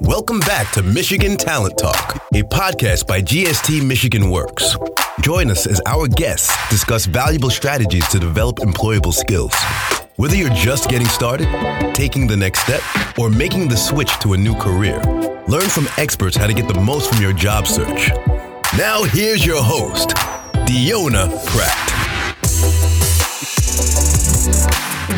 Welcome 0.00 0.40
back 0.40 0.70
to 0.72 0.82
Michigan 0.82 1.36
Talent 1.36 1.78
Talk, 1.78 2.16
a 2.34 2.42
podcast 2.42 3.06
by 3.06 3.22
GST 3.22 3.86
Michigan 3.86 4.28
Works. 4.30 4.76
Join 5.22 5.50
us 5.50 5.66
as 5.66 5.80
our 5.86 6.06
guests 6.08 6.54
discuss 6.68 7.06
valuable 7.06 7.48
strategies 7.48 8.06
to 8.08 8.18
develop 8.18 8.56
employable 8.56 9.14
skills. 9.14 9.54
Whether 10.16 10.36
you're 10.36 10.50
just 10.50 10.90
getting 10.90 11.08
started, 11.08 11.48
taking 11.94 12.26
the 12.26 12.36
next 12.36 12.60
step, 12.60 12.82
or 13.18 13.30
making 13.30 13.68
the 13.68 13.76
switch 13.76 14.18
to 14.18 14.34
a 14.34 14.36
new 14.36 14.54
career, 14.56 15.00
learn 15.48 15.68
from 15.70 15.88
experts 15.96 16.36
how 16.36 16.46
to 16.46 16.54
get 16.54 16.68
the 16.68 16.80
most 16.80 17.10
from 17.10 17.22
your 17.22 17.32
job 17.32 17.66
search. 17.66 18.10
Now, 18.76 19.04
here's 19.04 19.46
your 19.46 19.62
host, 19.62 20.10
Deonna 20.66 21.44
Pratt. 21.46 22.01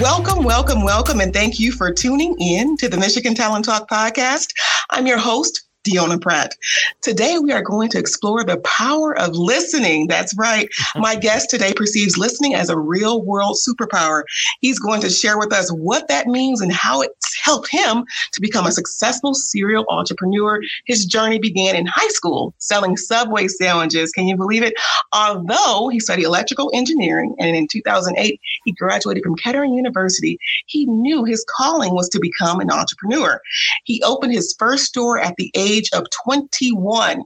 Welcome, 0.01 0.43
welcome, 0.43 0.83
welcome, 0.83 1.21
and 1.21 1.33
thank 1.33 1.61
you 1.61 1.71
for 1.71 1.93
tuning 1.93 2.37
in 2.41 2.77
to 2.79 2.89
the 2.89 2.97
Michigan 2.97 3.33
Talent 3.33 3.65
Talk 3.65 3.89
podcast. 3.89 4.49
I'm 4.91 5.07
your 5.07 5.19
host, 5.19 5.69
Deonna 5.85 6.21
Pratt. 6.21 6.55
Today, 7.03 7.39
we 7.39 7.53
are 7.53 7.63
going 7.63 7.91
to 7.91 7.99
explore 7.99 8.43
the 8.43 8.59
power 8.61 9.17
of 9.19 9.37
listening. 9.37 10.09
That's 10.09 10.37
right. 10.37 10.69
My 10.97 11.15
guest 11.15 11.51
today 11.51 11.73
perceives 11.75 12.17
listening 12.17 12.55
as 12.55 12.71
a 12.71 12.79
real 12.79 13.23
world 13.23 13.57
superpower. 13.57 14.23
He's 14.61 14.79
going 14.79 15.01
to 15.03 15.11
share 15.11 15.39
with 15.39 15.53
us 15.53 15.71
what 15.71 16.09
that 16.09 16.27
means 16.27 16.61
and 16.61 16.73
how 16.73 17.03
it's 17.03 17.39
helped 17.43 17.71
him 17.71 18.05
to 18.33 18.41
become 18.41 18.67
a 18.67 18.73
successful 18.73 19.35
serial 19.35 19.85
entrepreneur. 19.89 20.61
His 20.87 21.05
journey 21.05 21.39
began 21.39 21.77
in 21.77 21.87
high 21.87 22.09
school 22.09 22.55
selling 22.59 22.97
Subway 22.97 23.49
sandwiches. 23.49 24.13
Can 24.13 24.27
you 24.27 24.37
believe 24.37 24.63
it? 24.63 24.75
Although 25.13 25.89
he 25.89 26.01
studied 26.01 26.25
electrical 26.25 26.71
engineering 26.73 27.35
and 27.39 27.55
in 27.55 27.69
2008, 27.69 28.41
he 28.65 28.73
graduated 28.73 29.23
from 29.23 29.37
Kettering 29.37 29.75
University, 29.75 30.39
he 30.67 30.87
knew 30.87 31.25
his 31.25 31.45
calling 31.57 31.95
was 31.95 32.09
to 32.11 32.21
become 32.21 32.61
an 32.61 32.71
entrepreneur. 32.71 33.41
He 33.85 34.03
opened 34.03 34.33
his 34.33 34.55
first 34.59 34.85
store 34.85 35.19
at 35.19 35.35
the 35.37 35.51
age 35.55 35.74
age 35.75 35.91
of 35.93 36.07
21. 36.25 37.23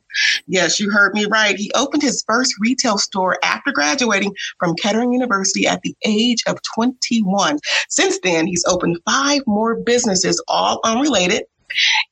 Yes, 0.47 0.81
you 0.81 0.91
heard 0.91 1.15
me 1.15 1.27
right. 1.27 1.57
He 1.57 1.71
opened 1.75 2.03
his 2.03 2.25
first 2.27 2.55
retail 2.61 2.99
store 2.99 3.39
after 3.43 3.73
graduating 3.73 4.35
from 4.59 4.75
Kettering 4.77 5.13
University 5.13 5.67
at 5.67 5.83
the 5.83 5.95
age 6.05 6.43
of 6.47 6.59
21. 6.75 7.59
Since 7.89 8.19
then, 8.23 8.47
he's 8.47 8.65
opened 8.67 8.99
five 9.05 9.43
more 9.47 9.77
businesses, 9.77 10.43
all 10.49 10.81
unrelated. 10.85 11.45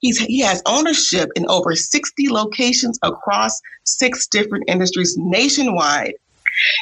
He's, 0.00 0.18
he 0.18 0.40
has 0.40 0.62
ownership 0.66 1.30
in 1.34 1.46
over 1.48 1.74
60 1.74 2.28
locations 2.28 2.98
across 3.02 3.60
six 3.84 4.26
different 4.26 4.64
industries 4.68 5.16
nationwide. 5.16 6.14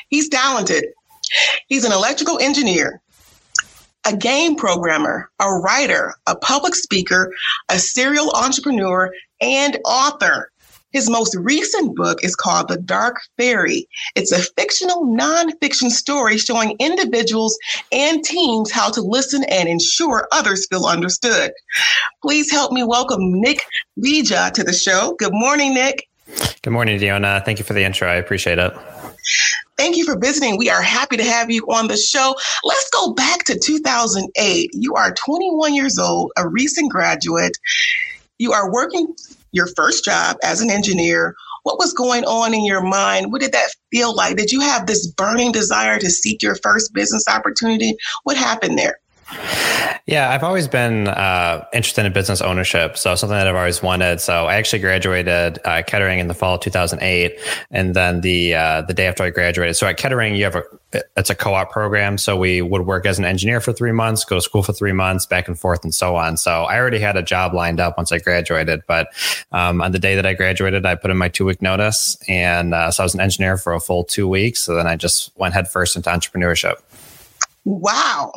He's 0.09 0.29
talented. 0.29 0.85
He's 1.69 1.85
an 1.85 1.93
electrical 1.93 2.39
engineer, 2.41 3.01
a 4.07 4.17
game 4.17 4.57
programmer, 4.57 5.31
a 5.41 5.51
writer, 5.51 6.15
a 6.27 6.37
public 6.37 6.75
speaker, 6.75 7.33
a 7.71 7.79
serial 7.79 8.31
entrepreneur, 8.35 9.13
and 9.41 9.79
author. 9.85 10.51
His 10.93 11.11
most 11.11 11.35
recent 11.35 11.97
book 11.97 12.23
is 12.23 12.37
called 12.37 12.69
The 12.69 12.77
Dark 12.77 13.17
Fairy. 13.37 13.89
It's 14.15 14.31
a 14.31 14.39
fictional 14.57 15.07
nonfiction 15.07 15.91
story 15.91 16.39
showing 16.39 16.77
individuals 16.79 17.59
and 17.91 18.23
teams 18.23 18.71
how 18.71 18.91
to 18.91 19.01
listen 19.01 19.43
and 19.45 19.69
ensure 19.69 20.29
others 20.31 20.69
feel 20.69 20.87
understood. 20.87 21.51
Please 22.23 22.49
help 22.49 22.71
me 22.71 22.85
welcome 22.85 23.41
Nick 23.41 23.65
Leja 23.99 24.53
to 24.53 24.63
the 24.63 24.73
show. 24.73 25.17
Good 25.19 25.33
morning, 25.35 25.75
Nick. 25.75 26.07
Good 26.63 26.73
morning, 26.73 26.99
Deonna. 26.99 27.45
Thank 27.45 27.59
you 27.59 27.65
for 27.65 27.75
the 27.75 27.85
intro. 27.85 28.09
I 28.09 28.15
appreciate 28.15 28.59
it. 28.59 28.73
Thank 29.77 29.97
you 29.97 30.05
for 30.05 30.19
visiting. 30.19 30.57
We 30.57 30.71
are 30.71 30.83
happy 30.83 31.17
to 31.17 31.25
have 31.25 31.51
you 31.51 31.65
on 31.67 31.89
the 31.89 31.97
show. 31.97 32.37
Let's 32.63 32.89
go 32.91 33.13
back 33.13 33.45
to 33.45 33.59
2008. 33.59 34.71
You 34.73 34.95
are 34.95 35.13
21 35.13 35.75
years 35.75 35.99
old, 35.99 36.33
a 36.37 36.49
recent 36.49 36.91
graduate. 36.93 37.57
You 38.39 38.53
are 38.53 38.73
working 38.73 39.15
your 39.53 39.67
first 39.77 40.05
job 40.05 40.37
as 40.43 40.61
an 40.61 40.71
engineer. 40.71 41.35
What 41.65 41.79
was 41.79 41.93
going 41.93 42.25
on 42.25 42.55
in 42.55 42.65
your 42.65 42.83
mind? 42.83 43.33
What 43.33 43.41
did 43.41 43.53
that 43.53 43.71
feel 43.91 44.15
like? 44.15 44.37
Did 44.37 44.53
you 44.53 44.61
have 44.61 44.87
this 44.87 45.07
burning 45.07 45.51
desire 45.51 45.99
to 45.99 46.11
seek 46.11 46.43
your 46.43 46.57
first 46.57 46.93
business 46.93 47.25
opportunity? 47.29 47.97
What 48.25 48.37
happened 48.37 48.79
there? 48.79 48.99
Yeah, 50.07 50.31
I've 50.31 50.43
always 50.43 50.69
been 50.69 51.09
uh, 51.09 51.65
interested 51.73 52.05
in 52.05 52.13
business 52.13 52.43
ownership, 52.43 52.99
so 52.99 53.15
something 53.15 53.37
that 53.37 53.49
I've 53.49 53.57
always 53.57 53.83
wanted. 53.83 54.21
So 54.21 54.47
I 54.47 54.57
actually 54.57 54.81
graduated 54.81 55.59
uh, 55.65 55.83
Kettering 55.87 56.19
in 56.19 56.29
the 56.29 56.35
fall 56.35 56.57
of 56.57 56.61
2008, 56.61 57.41
and 57.71 57.97
then 57.97 58.21
the 58.21 58.55
uh, 58.55 58.83
the 58.83 58.93
day 58.93 59.07
after 59.07 59.25
I 59.25 59.31
graduated. 59.31 59.77
So 59.77 59.87
at 59.87 59.97
Kettering, 59.97 60.37
you 60.37 60.45
have 60.45 60.57
a 60.57 60.65
it's 61.17 61.31
a 61.31 61.35
co-op 61.35 61.73
program, 61.73 62.19
so 62.19 62.37
we 62.37 62.61
would 62.61 62.83
work 62.83 63.07
as 63.07 63.19
an 63.19 63.25
engineer 63.25 63.61
for 63.61 63.73
three 63.73 63.93
months, 63.93 64.25
go 64.27 64.37
to 64.37 64.43
school 64.43 64.63
for 64.63 64.75
three 64.75 64.93
months, 64.93 65.25
back 65.25 65.49
and 65.49 65.59
forth, 65.59 65.85
and 65.85 65.95
so 65.95 66.17
on. 66.17 66.37
So 66.37 66.65
I 66.65 66.79
already 66.79 66.99
had 66.99 67.17
a 67.17 67.23
job 67.23 67.55
lined 67.55 67.81
up 67.81 67.97
once 67.97 68.13
I 68.13 68.19
graduated, 68.19 68.83
but 68.87 69.09
um, 69.53 69.81
on 69.81 69.93
the 69.93 69.99
day 69.99 70.15
that 70.17 70.27
I 70.27 70.35
graduated, 70.35 70.85
I 70.85 70.97
put 70.97 71.11
in 71.11 71.17
my 71.17 71.31
two 71.31 71.47
week 71.47 71.63
notice, 71.63 72.19
and 72.29 72.75
uh, 72.75 72.91
so 72.91 73.03
I 73.03 73.07
was 73.07 73.15
an 73.15 73.21
engineer 73.21 73.57
for 73.57 73.73
a 73.73 73.81
full 73.81 74.05
two 74.05 74.29
weeks. 74.29 74.63
So 74.63 74.75
then 74.75 74.87
I 74.87 74.97
just 74.97 75.33
went 75.37 75.55
headfirst 75.55 75.97
into 75.97 76.11
entrepreneurship. 76.11 76.77
Wow. 77.65 78.33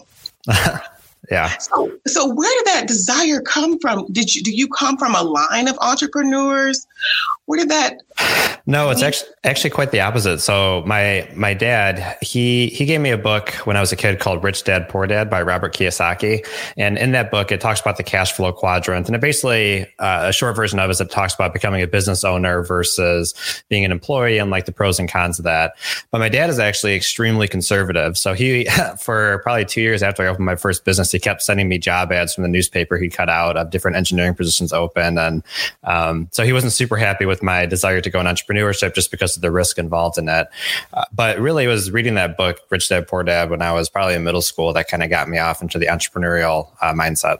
yeah. 1.31 1.57
So, 1.57 1.91
so 2.07 2.27
where 2.33 2.51
did 2.59 2.67
that 2.73 2.87
desire 2.87 3.41
come 3.41 3.79
from? 3.79 4.05
Did 4.11 4.35
you 4.35 4.43
do 4.43 4.51
you 4.51 4.67
come 4.67 4.97
from 4.97 5.15
a 5.15 5.21
line 5.21 5.67
of 5.67 5.77
entrepreneurs? 5.79 6.87
Where 7.45 7.59
did 7.59 7.69
that 7.69 7.97
no, 8.69 8.89
it's 8.89 9.01
actually 9.01 9.29
actually 9.45 9.69
quite 9.69 9.91
the 9.91 10.01
opposite. 10.01 10.39
So 10.39 10.83
my 10.85 11.29
my 11.33 11.53
dad 11.53 12.17
he 12.21 12.67
he 12.67 12.85
gave 12.85 12.99
me 12.99 13.11
a 13.11 13.17
book 13.17 13.51
when 13.63 13.77
I 13.77 13.79
was 13.79 13.93
a 13.93 13.95
kid 13.95 14.19
called 14.19 14.43
Rich 14.43 14.65
Dad 14.65 14.89
Poor 14.89 15.07
Dad 15.07 15.29
by 15.29 15.41
Robert 15.41 15.73
Kiyosaki, 15.73 16.45
and 16.75 16.97
in 16.97 17.11
that 17.13 17.31
book 17.31 17.51
it 17.51 17.61
talks 17.61 17.79
about 17.79 17.95
the 17.95 18.03
cash 18.03 18.33
flow 18.33 18.51
quadrant, 18.51 19.07
and 19.07 19.15
it 19.15 19.21
basically 19.21 19.83
uh, 19.99 20.25
a 20.25 20.33
short 20.33 20.55
version 20.55 20.79
of 20.79 20.89
it 20.89 20.91
is 20.91 21.01
it 21.01 21.09
talks 21.09 21.33
about 21.33 21.53
becoming 21.53 21.81
a 21.81 21.87
business 21.87 22.25
owner 22.25 22.61
versus 22.61 23.33
being 23.69 23.85
an 23.85 23.91
employee 23.91 24.37
and 24.37 24.51
like 24.51 24.65
the 24.65 24.73
pros 24.73 24.99
and 24.99 25.09
cons 25.09 25.39
of 25.39 25.45
that. 25.45 25.73
But 26.11 26.19
my 26.19 26.27
dad 26.27 26.49
is 26.49 26.59
actually 26.59 26.93
extremely 26.93 27.47
conservative, 27.47 28.17
so 28.17 28.33
he 28.33 28.67
for 28.99 29.39
probably 29.43 29.63
two 29.63 29.81
years 29.81 30.03
after 30.03 30.23
I 30.23 30.27
opened 30.27 30.45
my 30.45 30.57
first 30.57 30.83
business, 30.83 31.11
he 31.11 31.19
kept 31.19 31.41
sending 31.41 31.69
me 31.69 31.77
job 31.77 32.11
ads 32.11 32.33
from 32.33 32.41
the 32.41 32.49
newspaper 32.49 32.97
he 32.97 33.07
cut 33.07 33.29
out 33.29 33.55
of 33.55 33.69
different 33.69 33.95
engineering 33.95 34.35
positions 34.35 34.73
open, 34.73 35.17
and 35.17 35.43
um, 35.83 36.27
so 36.31 36.43
he 36.43 36.51
wasn't 36.51 36.73
super 36.73 36.86
happy 36.95 37.25
with 37.25 37.43
my 37.43 37.65
desire 37.65 37.99
to 37.99 38.09
go 38.09 38.21
in 38.21 38.25
entrepreneurship 38.25 38.95
just 38.95 39.11
because 39.11 39.35
of 39.35 39.41
the 39.41 39.51
risk 39.51 39.77
involved 39.77 40.17
in 40.17 40.25
that. 40.25 40.51
Uh, 40.93 41.03
but 41.13 41.37
really, 41.39 41.65
it 41.65 41.67
was 41.67 41.91
reading 41.91 42.13
that 42.15 42.37
book, 42.37 42.61
Rich 42.69 42.87
Dad 42.87 43.07
Poor 43.07 43.23
Dad, 43.23 43.49
when 43.49 43.61
I 43.61 43.73
was 43.73 43.89
probably 43.89 44.15
in 44.15 44.23
middle 44.23 44.41
school 44.41 44.71
that 44.73 44.87
kind 44.87 45.03
of 45.03 45.09
got 45.09 45.27
me 45.27 45.37
off 45.37 45.61
into 45.61 45.77
the 45.77 45.87
entrepreneurial 45.87 46.69
uh, 46.81 46.93
mindset. 46.93 47.39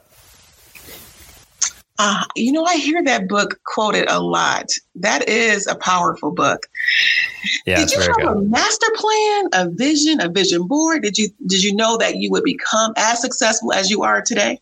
Uh, 2.00 2.22
you 2.36 2.52
know, 2.52 2.64
I 2.64 2.76
hear 2.76 3.02
that 3.04 3.26
book 3.28 3.58
quoted 3.64 4.08
a 4.08 4.20
lot. 4.20 4.70
That 4.94 5.28
is 5.28 5.66
a 5.66 5.74
powerful 5.74 6.30
book. 6.30 6.66
Yeah, 7.66 7.78
did 7.78 7.90
you 7.90 8.00
have 8.00 8.14
good. 8.14 8.26
a 8.26 8.40
master 8.40 8.86
plan, 8.94 9.48
a 9.52 9.68
vision, 9.68 10.20
a 10.20 10.28
vision 10.28 10.68
board? 10.68 11.02
Did 11.02 11.18
you 11.18 11.28
did 11.46 11.64
you 11.64 11.74
know 11.74 11.96
that 11.96 12.16
you 12.16 12.30
would 12.30 12.44
become 12.44 12.92
as 12.96 13.20
successful 13.20 13.72
as 13.72 13.90
you 13.90 14.04
are 14.04 14.22
today? 14.22 14.60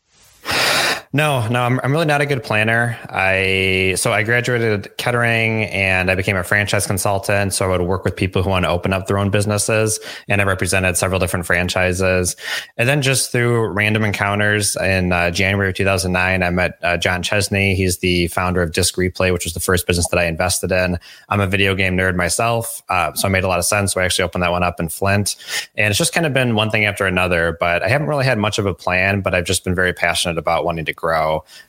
No, 1.17 1.49
no, 1.49 1.63
I'm, 1.63 1.81
I'm 1.83 1.93
really 1.93 2.05
not 2.05 2.21
a 2.21 2.27
good 2.27 2.45
planner. 2.45 2.99
I 3.09 3.95
so 3.97 4.13
I 4.13 4.23
graduated 4.23 4.95
Kettering 4.99 5.65
and 5.65 6.11
I 6.11 6.15
became 6.15 6.37
a 6.37 6.45
franchise 6.45 6.87
consultant. 6.87 7.55
So 7.55 7.65
I 7.65 7.69
would 7.69 7.87
work 7.87 8.05
with 8.05 8.15
people 8.15 8.43
who 8.43 8.51
want 8.51 8.67
to 8.67 8.69
open 8.69 8.93
up 8.93 9.07
their 9.07 9.17
own 9.17 9.31
businesses, 9.31 9.99
and 10.29 10.43
I 10.43 10.45
represented 10.45 10.99
several 10.99 11.19
different 11.19 11.47
franchises. 11.47 12.37
And 12.77 12.87
then 12.87 13.01
just 13.01 13.33
through 13.33 13.69
random 13.69 14.05
encounters 14.05 14.77
in 14.77 15.11
uh, 15.11 15.31
January 15.31 15.71
of 15.71 15.75
2009, 15.77 16.43
I 16.43 16.51
met 16.51 16.79
uh, 16.83 16.99
John 16.99 17.23
Chesney. 17.23 17.75
He's 17.75 17.97
the 18.01 18.27
founder 18.27 18.61
of 18.61 18.73
Disc 18.73 18.95
Replay, 18.97 19.33
which 19.33 19.45
was 19.45 19.55
the 19.55 19.61
first 19.61 19.87
business 19.87 20.07
that 20.09 20.19
I 20.19 20.27
invested 20.27 20.71
in. 20.71 20.99
I'm 21.31 21.41
a 21.41 21.47
video 21.47 21.75
game 21.75 21.97
nerd 21.97 22.17
myself, 22.17 22.83
uh, 22.91 23.15
so 23.15 23.29
it 23.29 23.31
made 23.31 23.45
a 23.45 23.49
lot 23.49 23.59
of 23.59 23.65
sense. 23.65 23.95
So 23.95 24.03
I 24.03 24.05
actually 24.05 24.25
opened 24.25 24.43
that 24.43 24.53
one 24.53 24.63
up 24.63 24.81
in 24.81 24.91
Flint, 24.91 25.37
and 25.77 25.91
it's 25.91 25.99
just 25.99 26.13
kind 26.13 26.27
of 26.27 26.35
been 26.35 26.57
one 26.57 26.69
thing 26.69 26.85
after 26.85 27.07
another. 27.07 27.57
But 27.59 27.83
I 27.83 27.89
haven't 27.89 28.09
really 28.09 28.27
had 28.27 28.37
much 28.37 28.59
of 28.59 28.67
a 28.67 28.75
plan, 28.75 29.23
but 29.23 29.35
I've 29.35 29.47
just 29.47 29.65
been 29.65 29.75
very 29.75 29.95
passionate 29.95 30.37
about 30.37 30.67
wanting 30.67 30.85
to 30.85 30.93
grow. 30.93 31.06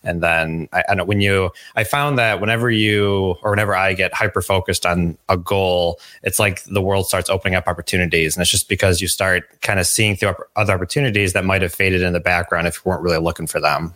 And 0.03 0.21
then 0.21 0.69
I, 0.73 0.83
I 0.89 0.95
know 0.95 1.05
when 1.05 1.21
you, 1.21 1.51
I 1.75 1.83
found 1.83 2.17
that 2.17 2.41
whenever 2.41 2.69
you 2.69 3.35
or 3.41 3.51
whenever 3.51 3.75
I 3.75 3.93
get 3.93 4.13
hyper 4.13 4.41
focused 4.41 4.85
on 4.85 5.17
a 5.29 5.37
goal, 5.37 5.99
it's 6.23 6.39
like 6.39 6.63
the 6.63 6.81
world 6.81 7.07
starts 7.07 7.29
opening 7.29 7.55
up 7.55 7.67
opportunities, 7.67 8.35
and 8.35 8.41
it's 8.41 8.51
just 8.51 8.69
because 8.69 9.01
you 9.01 9.07
start 9.07 9.43
kind 9.61 9.79
of 9.79 9.87
seeing 9.87 10.15
through 10.15 10.35
other 10.55 10.73
opportunities 10.73 11.33
that 11.33 11.45
might 11.45 11.61
have 11.61 11.73
faded 11.73 12.01
in 12.01 12.13
the 12.13 12.19
background 12.19 12.67
if 12.67 12.77
you 12.77 12.89
weren't 12.89 13.01
really 13.01 13.19
looking 13.19 13.47
for 13.47 13.59
them. 13.59 13.93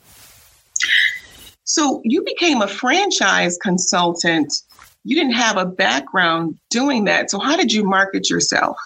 So 1.63 2.01
you 2.03 2.23
became 2.23 2.61
a 2.61 2.67
franchise 2.67 3.57
consultant. 3.61 4.53
You 5.03 5.15
didn't 5.15 5.33
have 5.33 5.57
a 5.57 5.65
background 5.65 6.57
doing 6.69 7.05
that. 7.05 7.31
So 7.31 7.39
how 7.39 7.55
did 7.55 7.71
you 7.71 7.83
market 7.83 8.29
yourself? 8.29 8.77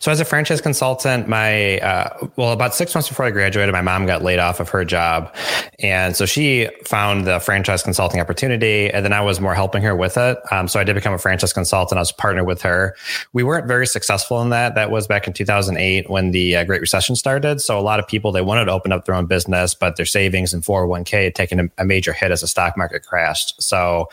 So, 0.00 0.10
as 0.10 0.18
a 0.18 0.24
franchise 0.24 0.62
consultant, 0.62 1.28
my 1.28 1.78
uh, 1.80 2.28
well, 2.36 2.52
about 2.52 2.74
six 2.74 2.94
months 2.94 3.10
before 3.10 3.26
I 3.26 3.30
graduated, 3.30 3.74
my 3.74 3.82
mom 3.82 4.06
got 4.06 4.22
laid 4.22 4.38
off 4.38 4.58
of 4.58 4.70
her 4.70 4.82
job, 4.82 5.30
and 5.78 6.16
so 6.16 6.24
she 6.24 6.70
found 6.86 7.26
the 7.26 7.38
franchise 7.38 7.82
consulting 7.82 8.18
opportunity, 8.18 8.88
and 8.88 9.04
then 9.04 9.12
I 9.12 9.20
was 9.20 9.42
more 9.42 9.54
helping 9.54 9.82
her 9.82 9.94
with 9.94 10.16
it. 10.16 10.38
Um, 10.50 10.68
so, 10.68 10.80
I 10.80 10.84
did 10.84 10.94
become 10.94 11.12
a 11.12 11.18
franchise 11.18 11.52
consultant. 11.52 11.98
I 11.98 12.00
was 12.00 12.12
partnered 12.12 12.46
with 12.46 12.62
her. 12.62 12.96
We 13.34 13.42
weren't 13.42 13.66
very 13.66 13.86
successful 13.86 14.40
in 14.40 14.48
that. 14.48 14.74
That 14.74 14.90
was 14.90 15.06
back 15.06 15.26
in 15.26 15.34
2008 15.34 16.08
when 16.08 16.30
the 16.30 16.56
uh, 16.56 16.64
Great 16.64 16.80
Recession 16.80 17.14
started. 17.14 17.60
So, 17.60 17.78
a 17.78 17.82
lot 17.82 18.00
of 18.00 18.08
people 18.08 18.32
they 18.32 18.40
wanted 18.40 18.64
to 18.64 18.72
open 18.72 18.92
up 18.92 19.04
their 19.04 19.14
own 19.14 19.26
business, 19.26 19.74
but 19.74 19.96
their 19.96 20.06
savings 20.06 20.54
and 20.54 20.62
401k 20.62 21.24
had 21.24 21.34
taken 21.34 21.60
a, 21.60 21.68
a 21.76 21.84
major 21.84 22.14
hit 22.14 22.30
as 22.30 22.40
the 22.40 22.48
stock 22.48 22.74
market 22.74 23.02
crashed. 23.02 23.62
So, 23.62 24.08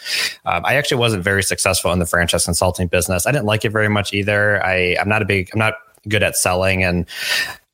um, 0.46 0.66
I 0.66 0.76
actually 0.76 0.98
wasn't 0.98 1.24
very 1.24 1.44
successful 1.44 1.94
in 1.94 2.00
the 2.00 2.06
franchise 2.06 2.44
consulting 2.44 2.88
business. 2.88 3.26
I 3.26 3.32
didn't 3.32 3.46
like 3.46 3.64
it 3.64 3.70
very 3.70 3.88
much 3.88 4.14
either. 4.14 4.62
I, 4.66 4.98
I'm 5.00 5.08
not 5.08 5.22
a 5.22 5.26
big, 5.26 5.50
I'm 5.54 5.60
not 5.60 5.77
good 6.08 6.24
at 6.24 6.36
selling 6.36 6.84
and 6.84 7.06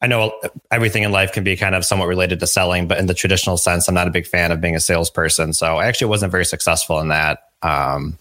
I 0.03 0.07
know 0.07 0.37
everything 0.69 1.03
in 1.03 1.13
life 1.13 1.31
can 1.31 1.45
be 1.45 1.55
kind 1.55 1.75
of 1.75 1.85
somewhat 1.85 2.07
related 2.07 2.41
to 2.41 2.47
selling, 2.47 2.89
but 2.89 2.99
in 2.99 3.05
the 3.05 3.13
traditional 3.13 3.55
sense, 3.55 3.87
I'm 3.87 3.95
not 3.95 4.05
a 4.05 4.11
big 4.11 4.27
fan 4.27 4.51
of 4.51 4.59
being 4.59 4.75
a 4.75 4.79
salesperson. 4.81 5.53
So 5.53 5.77
I 5.77 5.85
actually 5.85 6.07
wasn't 6.07 6.29
very 6.29 6.43
successful 6.43 6.99
in 6.99 7.07
that. 7.07 7.51
Um, 7.61 8.17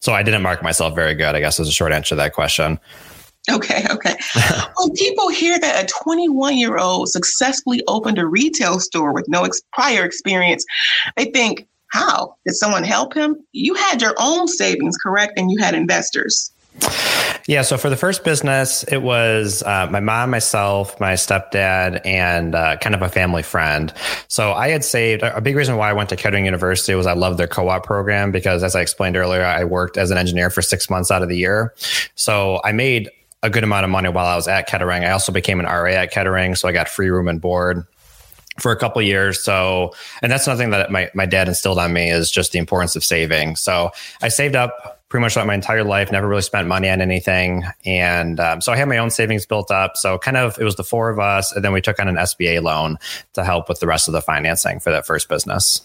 so 0.00 0.14
I 0.14 0.22
didn't 0.22 0.40
mark 0.40 0.62
myself 0.62 0.94
very 0.94 1.14
good, 1.14 1.34
I 1.34 1.40
guess 1.40 1.60
is 1.60 1.68
a 1.68 1.72
short 1.72 1.92
answer 1.92 2.10
to 2.10 2.14
that 2.16 2.32
question. 2.32 2.80
Okay, 3.50 3.84
okay. 3.90 4.16
when 4.78 4.90
people 4.92 5.28
hear 5.28 5.58
that 5.58 5.84
a 5.84 5.86
21 6.04 6.56
year 6.56 6.78
old 6.78 7.10
successfully 7.10 7.82
opened 7.88 8.18
a 8.18 8.26
retail 8.26 8.80
store 8.80 9.12
with 9.12 9.28
no 9.28 9.44
ex- 9.44 9.60
prior 9.72 10.04
experience, 10.04 10.64
they 11.16 11.26
think, 11.26 11.66
how? 11.92 12.36
Did 12.46 12.54
someone 12.54 12.84
help 12.84 13.14
him? 13.14 13.36
You 13.52 13.74
had 13.74 14.00
your 14.00 14.14
own 14.18 14.48
savings, 14.48 14.96
correct? 14.96 15.38
And 15.38 15.50
you 15.50 15.58
had 15.58 15.74
investors. 15.74 16.52
Yeah. 17.48 17.62
So 17.62 17.78
for 17.78 17.88
the 17.88 17.96
first 17.96 18.24
business, 18.24 18.82
it 18.84 18.98
was 18.98 19.62
uh, 19.62 19.88
my 19.90 20.00
mom, 20.00 20.28
myself, 20.28 21.00
my 21.00 21.14
stepdad, 21.14 22.02
and 22.04 22.54
uh, 22.54 22.76
kind 22.76 22.94
of 22.94 23.00
a 23.00 23.08
family 23.08 23.42
friend. 23.42 23.90
So 24.28 24.52
I 24.52 24.68
had 24.68 24.84
saved 24.84 25.22
a 25.22 25.40
big 25.40 25.56
reason 25.56 25.78
why 25.78 25.88
I 25.88 25.94
went 25.94 26.10
to 26.10 26.16
Kettering 26.16 26.44
University 26.44 26.94
was 26.94 27.06
I 27.06 27.14
loved 27.14 27.38
their 27.38 27.48
co-op 27.48 27.86
program 27.86 28.32
because, 28.32 28.62
as 28.62 28.76
I 28.76 28.82
explained 28.82 29.16
earlier, 29.16 29.42
I 29.42 29.64
worked 29.64 29.96
as 29.96 30.10
an 30.10 30.18
engineer 30.18 30.50
for 30.50 30.60
six 30.60 30.90
months 30.90 31.10
out 31.10 31.22
of 31.22 31.30
the 31.30 31.38
year. 31.38 31.72
So 32.16 32.60
I 32.64 32.72
made 32.72 33.08
a 33.42 33.48
good 33.48 33.64
amount 33.64 33.84
of 33.84 33.90
money 33.90 34.10
while 34.10 34.26
I 34.26 34.36
was 34.36 34.46
at 34.46 34.66
Kettering. 34.66 35.04
I 35.04 35.10
also 35.12 35.32
became 35.32 35.58
an 35.58 35.64
RA 35.64 35.92
at 35.92 36.12
Kettering, 36.12 36.54
so 36.54 36.68
I 36.68 36.72
got 36.72 36.86
free 36.86 37.08
room 37.08 37.28
and 37.28 37.40
board 37.40 37.86
for 38.60 38.72
a 38.72 38.76
couple 38.76 39.00
years. 39.00 39.42
So, 39.42 39.94
and 40.20 40.30
that's 40.30 40.44
something 40.44 40.68
that 40.70 40.90
my, 40.90 41.10
my 41.14 41.24
dad 41.24 41.48
instilled 41.48 41.78
on 41.78 41.94
me 41.94 42.10
is 42.10 42.30
just 42.30 42.52
the 42.52 42.58
importance 42.58 42.94
of 42.94 43.04
saving. 43.04 43.56
So 43.56 43.90
I 44.20 44.28
saved 44.28 44.54
up 44.54 44.97
pretty 45.08 45.22
much 45.22 45.36
like 45.36 45.46
my 45.46 45.54
entire 45.54 45.84
life, 45.84 46.12
never 46.12 46.28
really 46.28 46.42
spent 46.42 46.68
money 46.68 46.88
on 46.88 47.00
anything. 47.00 47.64
And 47.84 48.38
um, 48.40 48.60
so 48.60 48.72
I 48.72 48.76
had 48.76 48.88
my 48.88 48.98
own 48.98 49.10
savings 49.10 49.46
built 49.46 49.70
up. 49.70 49.96
So 49.96 50.18
kind 50.18 50.36
of, 50.36 50.58
it 50.58 50.64
was 50.64 50.76
the 50.76 50.84
four 50.84 51.08
of 51.08 51.18
us. 51.18 51.50
And 51.52 51.64
then 51.64 51.72
we 51.72 51.80
took 51.80 51.98
on 51.98 52.08
an 52.08 52.16
SBA 52.16 52.62
loan 52.62 52.98
to 53.32 53.44
help 53.44 53.68
with 53.68 53.80
the 53.80 53.86
rest 53.86 54.08
of 54.08 54.12
the 54.12 54.20
financing 54.20 54.80
for 54.80 54.90
that 54.90 55.06
first 55.06 55.28
business. 55.28 55.80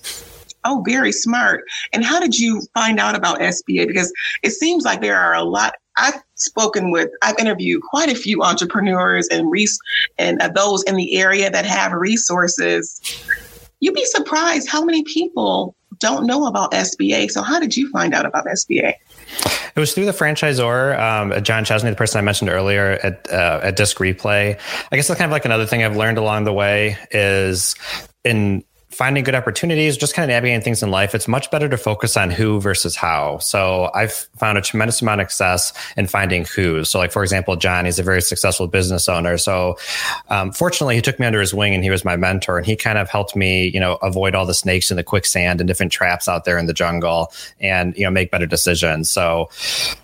Oh, 0.66 0.84
very 0.86 1.12
smart. 1.12 1.64
And 1.92 2.06
how 2.06 2.20
did 2.20 2.38
you 2.38 2.62
find 2.74 3.00
out 3.00 3.16
about 3.16 3.40
SBA? 3.40 3.88
Because 3.88 4.12
it 4.44 4.52
seems 4.52 4.84
like 4.84 5.02
there 5.02 5.20
are 5.20 5.34
a 5.34 5.44
lot. 5.44 5.76
I've 5.98 6.22
spoken 6.36 6.92
with, 6.92 7.10
I've 7.22 7.38
interviewed 7.38 7.82
quite 7.84 8.10
a 8.10 8.16
few 8.16 8.42
entrepreneurs 8.42 9.28
and 9.28 9.52
res- 9.52 9.80
and 10.18 10.42
uh, 10.42 10.50
those 10.50 10.84
in 10.84 10.96
the 10.96 11.18
area 11.18 11.50
that 11.50 11.66
have 11.66 11.92
resources. 11.92 13.00
You'd 13.80 13.94
be 13.94 14.06
surprised 14.06 14.68
how 14.68 14.84
many 14.84 15.04
people 15.04 15.76
don't 16.00 16.26
know 16.26 16.48
about 16.48 16.72
SBA. 16.72 17.32
So, 17.32 17.42
how 17.42 17.60
did 17.60 17.78
you 17.78 17.90
find 17.92 18.14
out 18.14 18.26
about 18.26 18.46
SBA? 18.46 18.94
It 19.76 19.80
was 19.80 19.94
through 19.94 20.06
the 20.06 20.12
franchisor, 20.12 21.00
um, 21.00 21.44
John 21.44 21.66
Chesney, 21.66 21.90
the 21.90 21.96
person 21.96 22.20
I 22.20 22.22
mentioned 22.22 22.50
earlier 22.50 23.00
at 23.04 23.32
uh, 23.32 23.60
at 23.64 23.76
Disc 23.76 23.98
Replay. 23.98 24.60
I 24.92 24.96
guess 24.96 25.08
that's 25.08 25.18
kind 25.18 25.30
of 25.30 25.34
like 25.34 25.46
another 25.46 25.66
thing 25.66 25.84
I've 25.84 25.98
learned 25.98 26.18
along 26.18 26.44
the 26.44 26.54
way 26.54 26.98
is 27.12 27.76
in 28.24 28.64
finding 28.94 29.24
good 29.24 29.36
opportunities, 29.36 29.98
just 29.98 30.14
kind 30.14 30.24
of 30.24 30.34
navigating 30.34 30.62
things 30.62 30.84
in 30.84 30.92
life, 30.92 31.14
it's 31.16 31.28
much 31.28 31.50
better 31.52 31.68
to 31.68 31.78
focus 31.78 32.16
on 32.16 32.30
who 32.30 32.62
versus 32.62 32.96
how. 32.96 33.40
So 33.40 33.90
I've 33.94 34.14
found 34.38 34.58
a 34.58 34.62
tremendous 34.62 35.02
amount 35.02 35.22
of 35.22 35.32
success 35.32 35.74
in 35.98 36.08
finding 36.08 36.46
who. 36.46 36.84
So, 36.84 37.00
like 37.00 37.12
for 37.12 37.24
example, 37.24 37.56
John, 37.56 37.86
he's 37.86 38.00
a 38.00 38.04
very 38.04 38.22
successful 38.22 38.68
business 38.68 39.10
owner. 39.10 39.38
So, 39.38 39.78
um, 40.30 40.52
fortunately, 40.52 40.96
he 40.96 41.02
took 41.02 41.20
me 41.20 41.26
under 41.26 41.40
his 41.40 41.54
wing 41.54 41.74
and 41.74 41.84
he 41.84 41.90
was 41.90 42.06
my 42.06 42.16
mentor, 42.16 42.58
and 42.58 42.66
he 42.66 42.76
kind 42.76 42.98
of 42.98 43.10
helped 43.10 43.36
me, 43.36 43.68
you 43.68 43.80
know, 43.80 43.96
avoid 44.02 44.36
all 44.36 44.46
the 44.46 44.54
snakes 44.54 44.92
and 44.92 44.98
the 44.98 45.04
quicksand 45.04 45.60
and 45.60 45.68
different 45.68 45.92
traps 45.92 46.28
out 46.28 46.46
there 46.46 46.58
in 46.58 46.66
the 46.66 46.74
jungle, 46.74 47.32
and 47.60 47.96
you 47.98 48.04
know, 48.04 48.12
make 48.12 48.32
better 48.32 48.46
decisions. 48.46 49.10
So, 49.10 49.50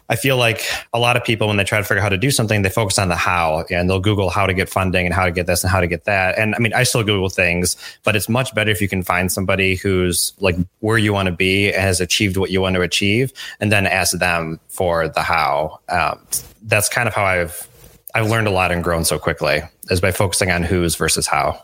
I 0.10 0.16
feel 0.16 0.38
like 0.38 0.64
a 0.92 1.00
lot 1.00 1.18
of 1.18 1.24
people, 1.24 1.48
when 1.48 1.58
they 1.58 1.64
try 1.64 1.78
to 1.78 1.84
figure 1.84 2.00
out 2.00 2.04
how 2.04 2.10
to 2.10 2.18
do 2.18 2.32
something, 2.32 2.64
they 2.64 2.70
focus 2.70 2.98
on 2.98 3.10
the 3.10 3.16
how 3.16 3.64
and 3.70 3.88
they'll 3.88 4.00
Google 4.00 4.32
how 4.32 4.48
to 4.48 4.56
get 4.56 4.68
funding 4.68 5.06
and 5.06 5.14
how 5.14 5.26
to 5.26 5.32
get 5.32 5.46
this 5.46 5.64
and 5.64 5.72
how 5.72 5.80
to 5.80 5.88
get 5.88 6.06
that. 6.06 6.38
And 6.38 6.56
I 6.56 6.58
mean, 6.60 6.74
I 6.74 6.82
still 6.82 7.04
Google 7.04 7.30
things, 7.30 7.76
but 8.04 8.16
it's 8.16 8.28
much 8.28 8.54
better 8.56 8.72
if 8.72 8.82
you 8.82 8.88
can 8.88 9.04
find 9.04 9.32
somebody 9.32 9.76
who's 9.76 10.34
like 10.40 10.56
where 10.80 10.98
you 10.98 11.14
want 11.14 11.28
to 11.28 11.32
be 11.32 11.68
and 11.68 11.82
has 11.82 12.02
achieved 12.02 12.38
what 12.38 12.50
you 12.50 12.60
want 12.60 12.76
to 12.76 12.82
achieve 12.82 13.32
and 13.60 13.72
then 13.72 13.86
ask 13.86 14.18
them 14.18 14.60
for 14.68 15.08
the 15.08 15.22
how. 15.22 15.80
Um, 15.90 16.26
that's 16.64 16.90
kind 16.90 17.08
of 17.08 17.14
how 17.14 17.24
I've, 17.24 17.68
I've 18.16 18.30
learned 18.30 18.48
a 18.48 18.52
lot 18.52 18.72
and 18.72 18.84
grown 18.84 19.06
so 19.06 19.20
quickly 19.20 19.62
is 19.92 20.02
by 20.02 20.12
focusing 20.12 20.50
on 20.50 20.64
who's 20.64 20.96
versus 20.96 21.28
how. 21.28 21.62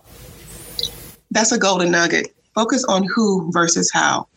That's 1.31 1.51
a 1.51 1.57
golden 1.57 1.89
nugget. 1.91 2.27
Focus 2.53 2.85
on 2.85 3.03
who 3.03 3.51
versus 3.51 3.91
how. 3.91 4.27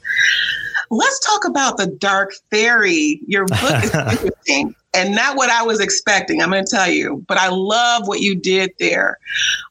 Let's 0.91 1.21
talk 1.21 1.45
about 1.45 1.77
the 1.77 1.87
Dark 1.87 2.33
Fairy. 2.51 3.21
Your 3.27 3.47
book 3.47 3.85
is 3.85 3.95
interesting 4.13 4.75
and 4.95 5.15
not 5.15 5.37
what 5.37 5.51
I 5.51 5.63
was 5.63 5.81
expecting, 5.81 6.41
I'm 6.41 6.51
going 6.51 6.65
to 6.65 6.71
tell 6.71 6.91
you, 6.91 7.25
but 7.29 7.37
I 7.37 7.49
love 7.49 8.09
what 8.09 8.21
you 8.21 8.35
did 8.35 8.73
there. 8.79 9.19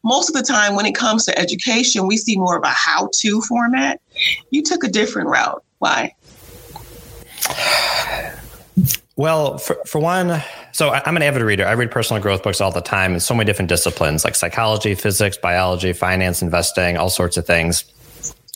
Most 0.03 0.29
of 0.29 0.35
the 0.35 0.43
time, 0.43 0.75
when 0.75 0.85
it 0.85 0.95
comes 0.95 1.25
to 1.25 1.37
education, 1.37 2.07
we 2.07 2.17
see 2.17 2.37
more 2.37 2.57
of 2.57 2.63
a 2.63 2.69
how 2.69 3.09
to 3.13 3.41
format. 3.41 3.99
You 4.51 4.61
took 4.61 4.83
a 4.83 4.87
different 4.87 5.29
route. 5.29 5.63
Why? 5.79 6.13
Well, 9.15 9.57
for, 9.57 9.77
for 9.85 9.99
one, 9.99 10.43
so 10.71 10.91
I'm 10.91 11.17
an 11.17 11.23
avid 11.23 11.41
reader. 11.41 11.65
I 11.65 11.73
read 11.73 11.89
personal 11.89 12.21
growth 12.21 12.43
books 12.43 12.61
all 12.61 12.71
the 12.71 12.81
time 12.81 13.13
in 13.13 13.19
so 13.19 13.33
many 13.33 13.45
different 13.45 13.69
disciplines 13.69 14.23
like 14.23 14.35
psychology, 14.35 14.93
physics, 14.93 15.37
biology, 15.37 15.93
finance, 15.93 16.43
investing, 16.43 16.97
all 16.97 17.09
sorts 17.09 17.35
of 17.37 17.47
things. 17.47 17.85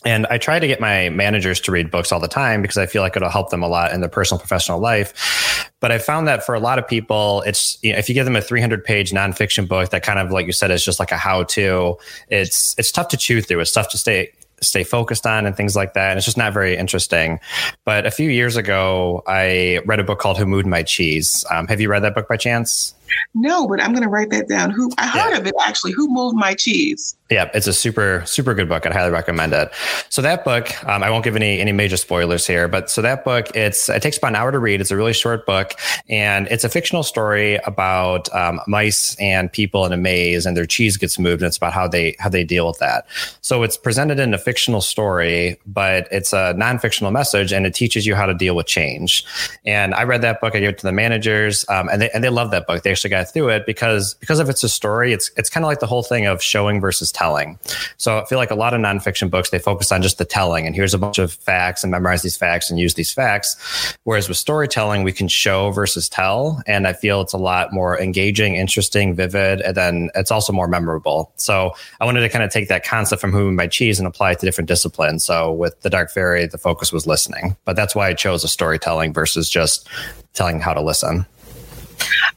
And 0.04 0.26
I 0.26 0.38
try 0.38 0.58
to 0.58 0.66
get 0.66 0.80
my 0.80 1.10
managers 1.10 1.60
to 1.60 1.72
read 1.72 1.90
books 1.90 2.10
all 2.10 2.20
the 2.20 2.28
time 2.28 2.62
because 2.62 2.76
I 2.76 2.86
feel 2.86 3.02
like 3.02 3.16
it'll 3.16 3.30
help 3.30 3.50
them 3.50 3.62
a 3.62 3.68
lot 3.68 3.92
in 3.92 4.00
their 4.00 4.10
personal 4.10 4.38
professional 4.38 4.80
life. 4.80 5.70
But 5.80 5.92
I 5.92 5.98
found 5.98 6.26
that 6.28 6.44
for 6.44 6.54
a 6.54 6.60
lot 6.60 6.78
of 6.78 6.86
people, 6.86 7.42
it's 7.42 7.78
you 7.82 7.92
know, 7.92 7.98
if 7.98 8.08
you 8.08 8.14
give 8.14 8.24
them 8.24 8.36
a 8.36 8.40
300 8.40 8.84
page 8.84 9.12
nonfiction 9.12 9.68
book 9.68 9.90
that 9.90 10.02
kind 10.02 10.18
of 10.18 10.30
like 10.30 10.46
you 10.46 10.52
said 10.52 10.70
is 10.70 10.84
just 10.84 10.98
like 10.98 11.12
a 11.12 11.16
how 11.16 11.44
to, 11.44 11.96
it's 12.28 12.74
it's 12.78 12.90
tough 12.90 13.08
to 13.08 13.16
chew 13.16 13.40
through. 13.40 13.60
It's 13.60 13.72
tough 13.72 13.90
to 13.90 13.98
stay 13.98 14.32
stay 14.62 14.84
focused 14.84 15.26
on 15.26 15.44
and 15.46 15.56
things 15.56 15.76
like 15.76 15.94
that. 15.94 16.10
And 16.10 16.18
it's 16.18 16.24
just 16.24 16.36
not 16.36 16.52
very 16.52 16.76
interesting. 16.76 17.40
But 17.84 18.06
a 18.06 18.10
few 18.10 18.30
years 18.30 18.56
ago, 18.56 19.22
I 19.26 19.80
read 19.86 20.00
a 20.00 20.04
book 20.04 20.18
called 20.18 20.38
Who 20.38 20.46
Moved 20.46 20.66
My 20.66 20.82
Cheese. 20.82 21.44
Um, 21.50 21.66
have 21.66 21.80
you 21.80 21.88
read 21.88 22.00
that 22.00 22.14
book 22.14 22.28
by 22.28 22.36
chance? 22.36 22.94
No, 23.34 23.66
but 23.66 23.82
I'm 23.82 23.92
going 23.92 24.02
to 24.02 24.08
write 24.08 24.30
that 24.30 24.48
down. 24.48 24.70
Who 24.70 24.90
I 24.98 25.06
heard 25.06 25.30
yeah. 25.30 25.38
of 25.38 25.46
it 25.46 25.54
actually. 25.64 25.92
Who 25.92 26.08
moved 26.08 26.36
my 26.36 26.54
cheese? 26.54 27.16
Yeah, 27.30 27.50
it's 27.54 27.66
a 27.66 27.72
super 27.72 28.22
super 28.26 28.52
good 28.52 28.68
book. 28.68 28.84
I'd 28.84 28.92
highly 28.92 29.10
recommend 29.10 29.54
it. 29.54 29.70
So 30.10 30.20
that 30.20 30.44
book, 30.44 30.84
um, 30.84 31.02
I 31.02 31.10
won't 31.10 31.24
give 31.24 31.34
any 31.34 31.60
any 31.60 31.72
major 31.72 31.96
spoilers 31.96 32.46
here, 32.46 32.68
but 32.68 32.90
so 32.90 33.00
that 33.00 33.24
book, 33.24 33.54
it's 33.56 33.88
it 33.88 34.02
takes 34.02 34.18
about 34.18 34.28
an 34.28 34.36
hour 34.36 34.52
to 34.52 34.58
read. 34.58 34.80
It's 34.80 34.90
a 34.90 34.96
really 34.96 35.14
short 35.14 35.46
book, 35.46 35.72
and 36.10 36.46
it's 36.48 36.64
a 36.64 36.68
fictional 36.68 37.02
story 37.02 37.56
about 37.64 38.32
um, 38.34 38.60
mice 38.66 39.16
and 39.18 39.50
people 39.50 39.86
in 39.86 39.92
a 39.92 39.96
maze, 39.96 40.44
and 40.44 40.56
their 40.56 40.66
cheese 40.66 40.98
gets 40.98 41.18
moved, 41.18 41.42
and 41.42 41.48
it's 41.48 41.56
about 41.56 41.72
how 41.72 41.88
they 41.88 42.16
how 42.18 42.28
they 42.28 42.44
deal 42.44 42.66
with 42.66 42.78
that. 42.80 43.06
So 43.40 43.62
it's 43.62 43.78
presented 43.78 44.18
in 44.20 44.34
a 44.34 44.38
fictional 44.38 44.82
story, 44.82 45.58
but 45.66 46.08
it's 46.10 46.34
a 46.34 46.52
non 46.54 46.78
fictional 46.78 47.12
message, 47.12 47.50
and 47.50 47.64
it 47.64 47.74
teaches 47.74 48.06
you 48.06 48.14
how 48.14 48.26
to 48.26 48.34
deal 48.34 48.54
with 48.54 48.66
change. 48.66 49.24
And 49.64 49.94
I 49.94 50.04
read 50.04 50.20
that 50.20 50.40
book. 50.42 50.54
I 50.54 50.60
gave 50.60 50.70
it 50.70 50.78
to 50.78 50.86
the 50.86 50.92
managers, 50.92 51.64
um, 51.70 51.88
and 51.88 52.02
they 52.02 52.10
and 52.10 52.22
they 52.22 52.28
love 52.28 52.50
that 52.50 52.66
book. 52.66 52.82
They 52.82 52.90
actually 53.04 53.10
got 53.10 53.32
through 53.32 53.48
it 53.50 53.66
because 53.66 54.14
because 54.14 54.38
if 54.38 54.48
it's 54.48 54.62
a 54.62 54.68
story. 54.68 55.12
It's 55.12 55.30
it's 55.36 55.50
kind 55.50 55.64
of 55.64 55.68
like 55.68 55.80
the 55.80 55.86
whole 55.86 56.02
thing 56.02 56.26
of 56.26 56.42
showing 56.42 56.80
versus 56.80 57.10
telling 57.10 57.22
telling. 57.22 57.58
So 57.96 58.18
I 58.18 58.24
feel 58.26 58.38
like 58.38 58.50
a 58.50 58.56
lot 58.56 58.74
of 58.74 58.80
nonfiction 58.80 59.30
books, 59.30 59.50
they 59.50 59.58
focus 59.58 59.92
on 59.92 60.02
just 60.02 60.18
the 60.18 60.24
telling 60.24 60.66
and 60.66 60.74
here's 60.74 60.94
a 60.94 60.98
bunch 60.98 61.18
of 61.18 61.32
facts 61.32 61.82
and 61.82 61.90
memorize 61.90 62.22
these 62.22 62.36
facts 62.36 62.70
and 62.70 62.78
use 62.78 62.94
these 62.94 63.12
facts. 63.12 63.96
Whereas 64.04 64.28
with 64.28 64.38
storytelling, 64.38 65.02
we 65.02 65.12
can 65.12 65.28
show 65.28 65.70
versus 65.70 66.08
tell. 66.08 66.62
And 66.66 66.86
I 66.86 66.92
feel 66.92 67.20
it's 67.20 67.32
a 67.32 67.38
lot 67.38 67.72
more 67.72 68.00
engaging, 68.00 68.56
interesting, 68.56 69.14
vivid, 69.14 69.60
and 69.60 69.76
then 69.76 70.10
it's 70.14 70.30
also 70.30 70.52
more 70.52 70.68
memorable. 70.68 71.32
So 71.36 71.74
I 72.00 72.04
wanted 72.04 72.20
to 72.20 72.28
kind 72.28 72.44
of 72.44 72.50
take 72.50 72.68
that 72.68 72.84
concept 72.84 73.20
from 73.20 73.32
Who 73.32 73.56
by 73.56 73.66
Cheese 73.66 73.98
and 73.98 74.06
apply 74.06 74.32
it 74.32 74.40
to 74.40 74.46
different 74.46 74.68
disciplines. 74.68 75.24
So 75.24 75.52
with 75.52 75.80
The 75.82 75.90
Dark 75.90 76.10
Fairy, 76.10 76.46
the 76.46 76.58
focus 76.58 76.92
was 76.92 77.06
listening. 77.06 77.56
But 77.64 77.76
that's 77.76 77.94
why 77.94 78.08
I 78.08 78.14
chose 78.14 78.44
a 78.44 78.48
storytelling 78.48 79.12
versus 79.12 79.48
just 79.48 79.88
telling 80.34 80.60
how 80.60 80.74
to 80.74 80.80
listen. 80.80 81.26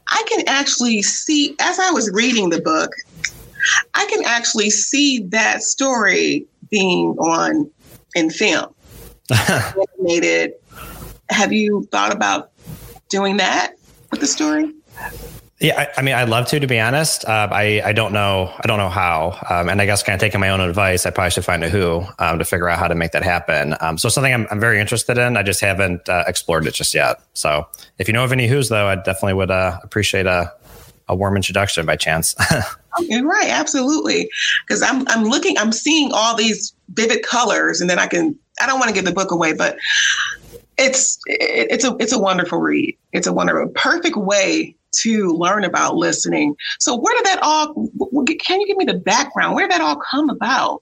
I 0.10 0.24
can 0.28 0.48
actually 0.48 1.02
see, 1.02 1.56
as 1.60 1.80
I 1.80 1.92
was 1.92 2.10
reading 2.12 2.50
the 2.50 2.62
book, 2.62 2.92
I 3.94 4.06
can 4.06 4.24
actually 4.26 4.70
see 4.70 5.20
that 5.28 5.64
story 5.64 6.46
being 6.70 7.16
on 7.18 7.70
in 8.16 8.30
film, 8.30 8.74
animated. 10.00 10.54
Have 11.30 11.52
you 11.52 11.88
thought 11.92 12.14
about 12.14 12.52
doing 13.10 13.38
that 13.38 13.76
with 14.12 14.20
the 14.20 14.28
story? 14.28 14.74
Yeah, 15.60 15.80
I, 15.80 16.00
I, 16.00 16.02
mean, 16.02 16.16
I'd 16.16 16.28
love 16.28 16.48
to. 16.48 16.60
To 16.60 16.68
be 16.68 16.80
honest, 16.80 17.24
uh, 17.24 17.48
I 17.50 17.82
I 17.86 17.94
don't 17.94 18.12
know. 18.12 18.54
I 18.58 18.68
don't 18.68 18.78
know 18.78 18.90
how. 18.90 19.38
Um, 19.50 19.70
and 19.70 19.82
I 19.82 19.86
guess 19.86 20.04
kind 20.04 20.16
of 20.16 20.20
taking 20.20 20.42
my 20.42 20.50
own 20.50 20.60
advice, 20.60 21.06
I 21.06 21.12
probably 21.12 21.32
should 21.32 21.46
find 21.46 21.64
a 21.64 21.70
who 21.70 22.04
um, 22.20 22.40
to 22.40 22.46
figure 22.46 22.68
out 22.68 22.78
how 22.78 22.90
to 22.90 22.96
make 22.96 23.14
that 23.14 23.24
happen. 23.24 23.74
Um, 23.80 23.98
so 23.98 24.10
something 24.10 24.34
I'm, 24.34 24.48
I'm 24.52 24.60
very 24.60 24.82
interested 24.82 25.18
in. 25.18 25.38
I 25.38 25.44
just 25.44 25.62
haven't 25.62 26.10
uh, 26.10 26.26
explored 26.28 26.68
it 26.68 26.74
just 26.74 26.94
yet. 26.94 27.22
So 27.34 27.68
if 28.00 28.10
you 28.10 28.14
know 28.14 28.26
of 28.26 28.34
any 28.34 28.48
who's 28.48 28.68
though, 28.68 28.88
I 28.88 28.96
definitely 28.96 29.36
would 29.36 29.52
uh, 29.52 29.80
appreciate 29.82 30.26
a 30.26 30.52
a 31.08 31.16
warm 31.16 31.38
introduction 31.38 31.86
by 31.86 31.96
chance. 31.96 32.36
okay, 33.00 33.22
right, 33.22 33.50
absolutely. 33.50 34.30
Because 34.68 34.82
I'm 34.82 35.08
I'm 35.08 35.24
looking, 35.24 35.58
I'm 35.58 35.72
seeing 35.72 36.12
all 36.14 36.36
these 36.36 36.74
vivid 36.90 37.24
colors, 37.24 37.80
and 37.80 37.90
then 37.90 38.00
I 38.00 38.08
can. 38.08 38.38
I 38.62 38.68
don't 38.68 38.80
want 38.80 38.90
to 38.90 38.96
give 38.96 39.06
the 39.06 39.14
book 39.14 39.32
away, 39.32 39.54
but 39.54 39.78
it's 40.78 41.18
it, 41.28 41.68
it's 41.72 41.86
a 41.86 41.96
it's 42.00 42.12
a 42.12 42.20
wonderful 42.20 42.60
read. 42.60 42.98
It's 43.14 43.28
a 43.28 43.34
wonderful, 43.34 43.72
perfect 43.74 44.18
way 44.18 44.76
to 45.02 45.30
learn 45.32 45.64
about 45.64 45.96
listening. 45.96 46.56
So 46.80 46.96
where 46.96 47.16
did 47.16 47.26
that 47.26 47.40
all? 47.42 47.74
Can 48.40 48.62
you 48.62 48.68
give 48.68 48.78
me 48.78 48.86
the 48.86 49.00
background? 49.00 49.56
Where 49.56 49.66
did 49.68 49.72
that 49.72 49.82
all 49.82 49.98
come 49.98 50.30
about? 50.30 50.82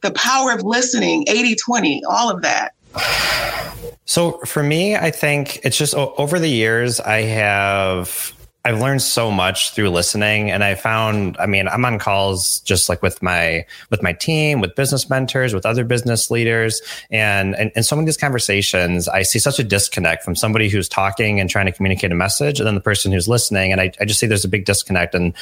The 0.00 0.10
power 0.12 0.52
of 0.52 0.62
listening, 0.62 1.24
80-20, 1.26 2.00
all 2.08 2.30
of 2.30 2.42
that. 2.42 2.74
So 4.04 4.38
for 4.44 4.62
me, 4.62 4.96
I 4.96 5.10
think 5.10 5.60
it's 5.64 5.78
just 5.78 5.94
over 5.94 6.38
the 6.38 6.48
years 6.48 7.00
I 7.00 7.22
have 7.22 8.32
I've 8.64 8.80
learned 8.80 9.02
so 9.02 9.30
much 9.30 9.74
through 9.74 9.90
listening 9.90 10.50
and 10.50 10.62
I 10.62 10.76
found 10.76 11.36
I 11.38 11.46
mean 11.46 11.66
I'm 11.66 11.84
on 11.84 11.98
calls 11.98 12.60
just 12.60 12.88
like 12.88 13.02
with 13.02 13.20
my 13.20 13.66
with 13.90 14.02
my 14.02 14.12
team 14.12 14.60
with 14.60 14.76
business 14.76 15.10
mentors 15.10 15.52
with 15.52 15.66
other 15.66 15.84
business 15.84 16.30
leaders 16.30 16.80
and 17.10 17.56
and, 17.56 17.72
and 17.74 17.84
so 17.84 17.96
many 17.96 18.04
of 18.04 18.06
these 18.06 18.16
conversations 18.16 19.08
I 19.08 19.22
see 19.22 19.40
such 19.40 19.58
a 19.58 19.64
disconnect 19.64 20.22
from 20.22 20.36
somebody 20.36 20.68
who's 20.68 20.88
talking 20.88 21.40
and 21.40 21.50
trying 21.50 21.66
to 21.66 21.72
communicate 21.72 22.12
a 22.12 22.14
message 22.14 22.60
and 22.60 22.66
then 22.66 22.76
the 22.76 22.80
person 22.80 23.10
who's 23.10 23.26
listening 23.26 23.72
and 23.72 23.80
I, 23.80 23.92
I 24.00 24.04
just 24.04 24.20
see 24.20 24.26
there's 24.26 24.44
a 24.44 24.48
big 24.48 24.64
disconnect 24.64 25.14
and 25.14 25.34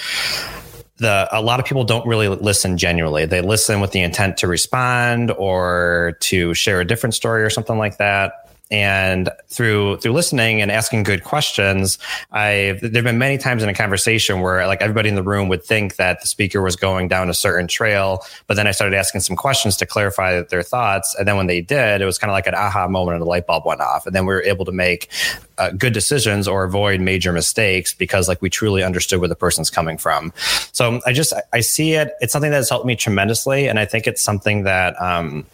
the 0.97 1.29
a 1.31 1.43
lot 1.43 1.61
of 1.61 1.67
people 1.67 1.85
don't 1.85 2.07
really 2.07 2.29
listen 2.29 2.77
genuinely. 2.77 3.25
They 3.25 3.41
listen 3.41 3.81
with 3.81 3.93
the 3.93 4.01
intent 4.01 4.37
to 4.39 4.47
respond 4.47 5.31
or 5.31 6.19
to 6.21 6.53
share 6.53 6.79
a 6.81 6.85
different 6.85 7.15
story 7.15 7.43
or 7.43 7.49
something 7.49 7.79
like 7.79 7.97
that 7.97 8.50
and 8.71 9.31
through 9.49 9.97
through 9.99 10.13
listening 10.13 10.61
and 10.63 10.71
asking 10.71 11.03
good 11.03 11.25
questions 11.25 11.99
i 12.33 12.79
there've 12.83 13.05
been 13.05 13.19
many 13.19 13.39
times 13.39 13.63
in 13.63 13.69
a 13.69 13.75
conversation 13.75 14.41
where 14.41 14.67
like 14.67 14.81
everybody 14.81 15.09
in 15.09 15.15
the 15.15 15.23
room 15.23 15.49
would 15.49 15.65
think 15.65 15.97
that 15.97 16.21
the 16.21 16.27
speaker 16.27 16.63
was 16.63 16.77
going 16.77 17.09
down 17.09 17.29
a 17.29 17.35
certain 17.35 17.67
trail 17.67 18.25
but 18.47 18.55
then 18.55 18.67
i 18.67 18.71
started 18.71 18.97
asking 18.97 19.21
some 19.21 19.37
questions 19.37 19.77
to 19.77 19.87
clarify 19.87 20.43
their 20.43 20.63
thoughts. 20.63 21.15
And 21.19 21.27
then 21.27 21.37
when 21.37 21.47
they 21.47 21.61
did 21.61 22.01
it 22.01 22.05
was 22.05 22.19
kind 22.19 22.31
of 22.31 22.35
like 22.35 22.47
an 22.47 22.55
aha 22.55 22.89
moment 22.89 23.17
and 23.17 23.23
the 23.23 23.27
light 23.27 23.47
bulb 23.47 23.65
went 23.67 23.81
off. 23.81 24.07
And 24.07 24.15
then 24.15 24.27
we 24.27 24.35
were 24.35 24.43
able 24.43 24.65
to 24.65 24.73
make 24.73 25.11
uh, 25.59 25.71
good 25.71 25.93
decisions 25.93 26.47
or 26.49 26.65
avoid 26.65 27.01
major 27.01 27.33
mistakes 27.33 27.93
because 27.93 28.29
like 28.29 28.41
we 28.41 28.51
truly 28.51 28.83
understood 28.83 29.21
where 29.21 29.29
the 29.29 29.35
person's 29.35 29.71
coming 29.71 29.99
from. 29.99 30.33
So 30.73 31.01
i 31.07 31.13
just 31.13 31.33
i 31.53 31.61
see 31.61 31.95
it 31.95 32.13
it's 32.21 32.33
something 32.33 32.51
that's 32.51 32.69
helped 32.69 32.87
me 32.87 32.97
tremendously. 32.97 33.69
And 33.69 33.79
i 33.79 33.85
think 33.85 34.07
it's 34.07 34.23
something 34.23 34.65
that 34.65 35.01
um 35.01 35.45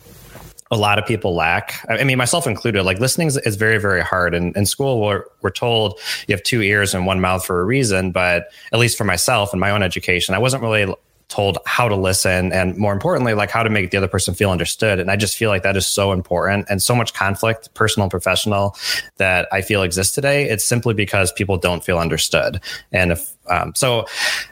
a 0.71 0.77
lot 0.77 0.99
of 0.99 1.07
people 1.07 1.35
lack. 1.35 1.75
I 1.89 2.03
mean, 2.05 2.19
myself 2.19 2.47
included. 2.47 2.83
Like 2.83 2.99
listening 2.99 3.29
is, 3.29 3.37
is 3.39 3.57
very, 3.57 3.79
very 3.79 4.03
hard. 4.03 4.35
And 4.35 4.57
in 4.57 4.67
school, 4.67 5.01
we're 5.01 5.25
we're 5.43 5.51
told 5.51 6.01
you 6.27 6.35
have 6.35 6.43
two 6.43 6.63
ears 6.63 6.95
and 6.95 7.07
one 7.07 7.21
mouth 7.21 7.45
for 7.45 7.61
a 7.61 7.65
reason. 7.65 8.11
But 8.11 8.49
at 8.73 8.79
least 8.79 8.99
for 8.99 9.05
myself 9.05 9.53
and 9.53 9.61
my 9.61 9.71
own 9.71 9.83
education, 9.83 10.35
I 10.35 10.39
wasn't 10.39 10.63
really 10.63 10.93
told 11.29 11.59
how 11.67 11.89
to 11.89 11.97
listen 11.97 12.53
and 12.53 12.77
more 12.77 12.93
importantly 12.93 13.35
like 13.35 13.51
how 13.51 13.65
to 13.65 13.69
make 13.71 13.91
the 13.91 13.97
other 13.97 14.07
person 14.07 14.33
feel 14.33 14.51
understood 14.51 15.01
and 15.01 15.11
i 15.11 15.17
just 15.17 15.37
feel 15.37 15.51
like 15.51 15.65
that 15.65 15.77
is 15.77 15.85
so 15.85 16.13
important 16.13 16.65
and 16.71 16.81
so 16.81 16.95
much 16.95 17.15
conflict 17.15 17.73
personal 17.75 18.05
and 18.05 18.13
professional 18.13 18.77
that 19.17 19.49
i 19.51 19.61
feel 19.61 19.83
exists 19.83 20.15
today 20.15 20.49
it's 20.49 20.65
simply 20.65 20.95
because 20.95 21.33
people 21.33 21.57
don't 21.57 21.83
feel 21.83 21.99
understood 21.99 22.61
and 22.93 23.11
if 23.11 23.33
um, 23.49 23.73
so 23.75 24.07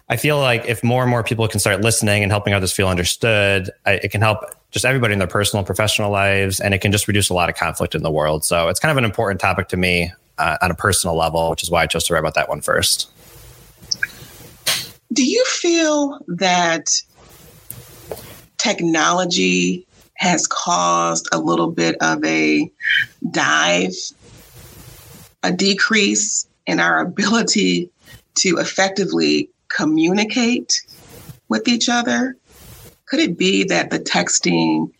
i 0.08 0.16
feel 0.16 0.40
like 0.40 0.64
if 0.66 0.82
more 0.82 1.02
and 1.02 1.10
more 1.10 1.22
people 1.22 1.46
can 1.46 1.60
start 1.60 1.80
listening 1.80 2.24
and 2.24 2.32
helping 2.32 2.52
others 2.52 2.72
feel 2.72 2.88
understood 2.88 3.70
I, 3.86 3.92
it 3.92 4.10
can 4.10 4.20
help 4.20 4.40
just 4.74 4.84
everybody 4.84 5.12
in 5.12 5.18
their 5.18 5.28
personal 5.28 5.60
and 5.60 5.66
professional 5.66 6.10
lives 6.10 6.60
and 6.60 6.74
it 6.74 6.80
can 6.80 6.92
just 6.92 7.08
reduce 7.08 7.30
a 7.30 7.34
lot 7.34 7.48
of 7.48 7.54
conflict 7.54 7.94
in 7.94 8.02
the 8.02 8.10
world 8.10 8.44
so 8.44 8.68
it's 8.68 8.80
kind 8.80 8.90
of 8.90 8.98
an 8.98 9.04
important 9.04 9.40
topic 9.40 9.68
to 9.68 9.76
me 9.76 10.12
uh, 10.38 10.58
on 10.60 10.70
a 10.70 10.74
personal 10.74 11.16
level 11.16 11.48
which 11.50 11.62
is 11.62 11.70
why 11.70 11.82
i 11.82 11.86
chose 11.86 12.04
to 12.04 12.12
write 12.12 12.20
about 12.20 12.34
that 12.34 12.48
one 12.48 12.60
first 12.60 13.10
do 15.12 15.24
you 15.24 15.44
feel 15.44 16.18
that 16.26 16.90
technology 18.58 19.86
has 20.14 20.46
caused 20.46 21.28
a 21.32 21.38
little 21.38 21.70
bit 21.70 21.96
of 22.00 22.24
a 22.24 22.70
dive, 23.30 23.92
a 25.42 25.52
decrease 25.52 26.48
in 26.66 26.80
our 26.80 27.00
ability 27.06 27.90
to 28.36 28.58
effectively 28.58 29.48
communicate 29.68 30.82
with 31.48 31.68
each 31.68 31.88
other? 31.88 32.36
Could 33.06 33.20
it 33.20 33.38
be 33.38 33.64
that 33.64 33.90
the 33.90 33.98
texting, 33.98 34.90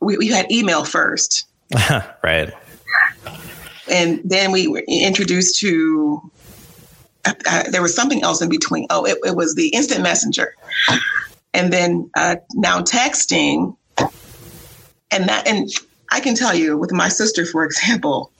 we, 0.00 0.16
we 0.16 0.28
had 0.28 0.50
email 0.50 0.84
first? 0.84 1.46
right. 2.22 2.52
And 3.90 4.20
then 4.24 4.52
we 4.52 4.68
were 4.68 4.84
introduced 4.86 5.58
to 5.60 6.30
uh, 7.24 7.64
there 7.70 7.82
was 7.82 7.94
something 7.94 8.22
else 8.22 8.42
in 8.42 8.48
between. 8.48 8.86
Oh, 8.90 9.04
it, 9.04 9.18
it 9.24 9.36
was 9.36 9.54
the 9.54 9.68
instant 9.68 10.02
messenger, 10.02 10.54
and 11.54 11.72
then 11.72 12.10
uh, 12.16 12.36
now 12.54 12.80
texting, 12.80 13.76
and 13.98 15.28
that 15.28 15.46
and 15.46 15.70
I 16.10 16.20
can 16.20 16.34
tell 16.34 16.54
you 16.54 16.76
with 16.76 16.92
my 16.92 17.08
sister, 17.08 17.46
for 17.46 17.64
example, 17.64 18.32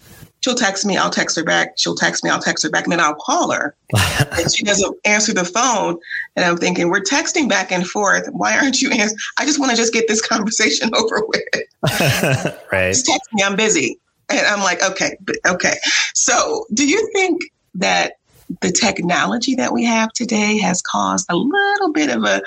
she'll 0.42 0.54
text 0.54 0.84
me, 0.84 0.96
I'll 0.96 1.10
text 1.10 1.36
her 1.36 1.44
back. 1.44 1.74
She'll 1.76 1.94
text 1.94 2.22
me, 2.22 2.30
I'll 2.30 2.40
text 2.40 2.62
her 2.64 2.70
back, 2.70 2.84
and 2.84 2.92
then 2.92 3.00
I'll 3.00 3.14
call 3.14 3.50
her, 3.52 3.74
and 4.32 4.52
she 4.52 4.64
doesn't 4.64 4.96
answer 5.04 5.32
the 5.32 5.44
phone. 5.44 5.98
And 6.36 6.44
I'm 6.44 6.56
thinking, 6.56 6.90
we're 6.90 7.00
texting 7.00 7.48
back 7.48 7.72
and 7.72 7.86
forth. 7.86 8.28
Why 8.32 8.58
aren't 8.58 8.82
you 8.82 8.90
answering? 8.90 9.18
I 9.38 9.46
just 9.46 9.58
want 9.58 9.70
to 9.70 9.76
just 9.76 9.92
get 9.92 10.08
this 10.08 10.20
conversation 10.26 10.90
over 10.94 11.22
with. 11.26 12.62
right. 12.72 12.88
Just 12.88 13.06
text 13.06 13.28
me. 13.32 13.42
I'm 13.42 13.56
busy. 13.56 13.98
And 14.28 14.46
I'm 14.46 14.60
like, 14.60 14.82
okay, 14.82 15.16
okay. 15.46 15.74
So, 16.14 16.66
do 16.72 16.86
you 16.86 17.10
think 17.12 17.42
that 17.74 18.14
the 18.60 18.70
technology 18.70 19.54
that 19.54 19.72
we 19.72 19.84
have 19.84 20.12
today 20.12 20.58
has 20.58 20.82
caused 20.82 21.26
a 21.28 21.36
little 21.36 21.92
bit 21.92 22.10
of 22.10 22.24
a 22.24 22.42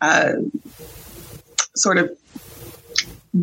uh, 0.00 0.32
sort 1.76 1.98
of 1.98 2.10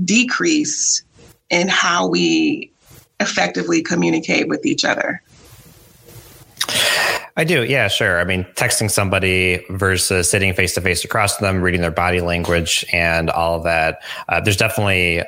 decrease 0.04 1.04
in 1.50 1.68
how 1.68 2.08
we 2.08 2.72
effectively 3.20 3.82
communicate 3.82 4.48
with 4.48 4.66
each 4.66 4.86
other. 4.86 5.22
I 7.38 7.44
do. 7.44 7.64
Yeah, 7.64 7.88
sure. 7.88 8.20
I 8.20 8.24
mean, 8.24 8.46
texting 8.56 8.90
somebody 8.90 9.64
versus 9.70 10.30
sitting 10.30 10.54
face 10.56 10.74
to 10.74 10.82
face 10.82 11.06
across 11.06 11.38
them, 11.38 11.62
reading 11.62 11.82
their 11.82 11.92
body 11.92 12.20
language 12.20 12.84
and 12.92 13.30
all 13.30 13.62
that. 13.62 14.02
Uh, 14.28 14.42
there's 14.42 14.58
definitely 14.58 15.24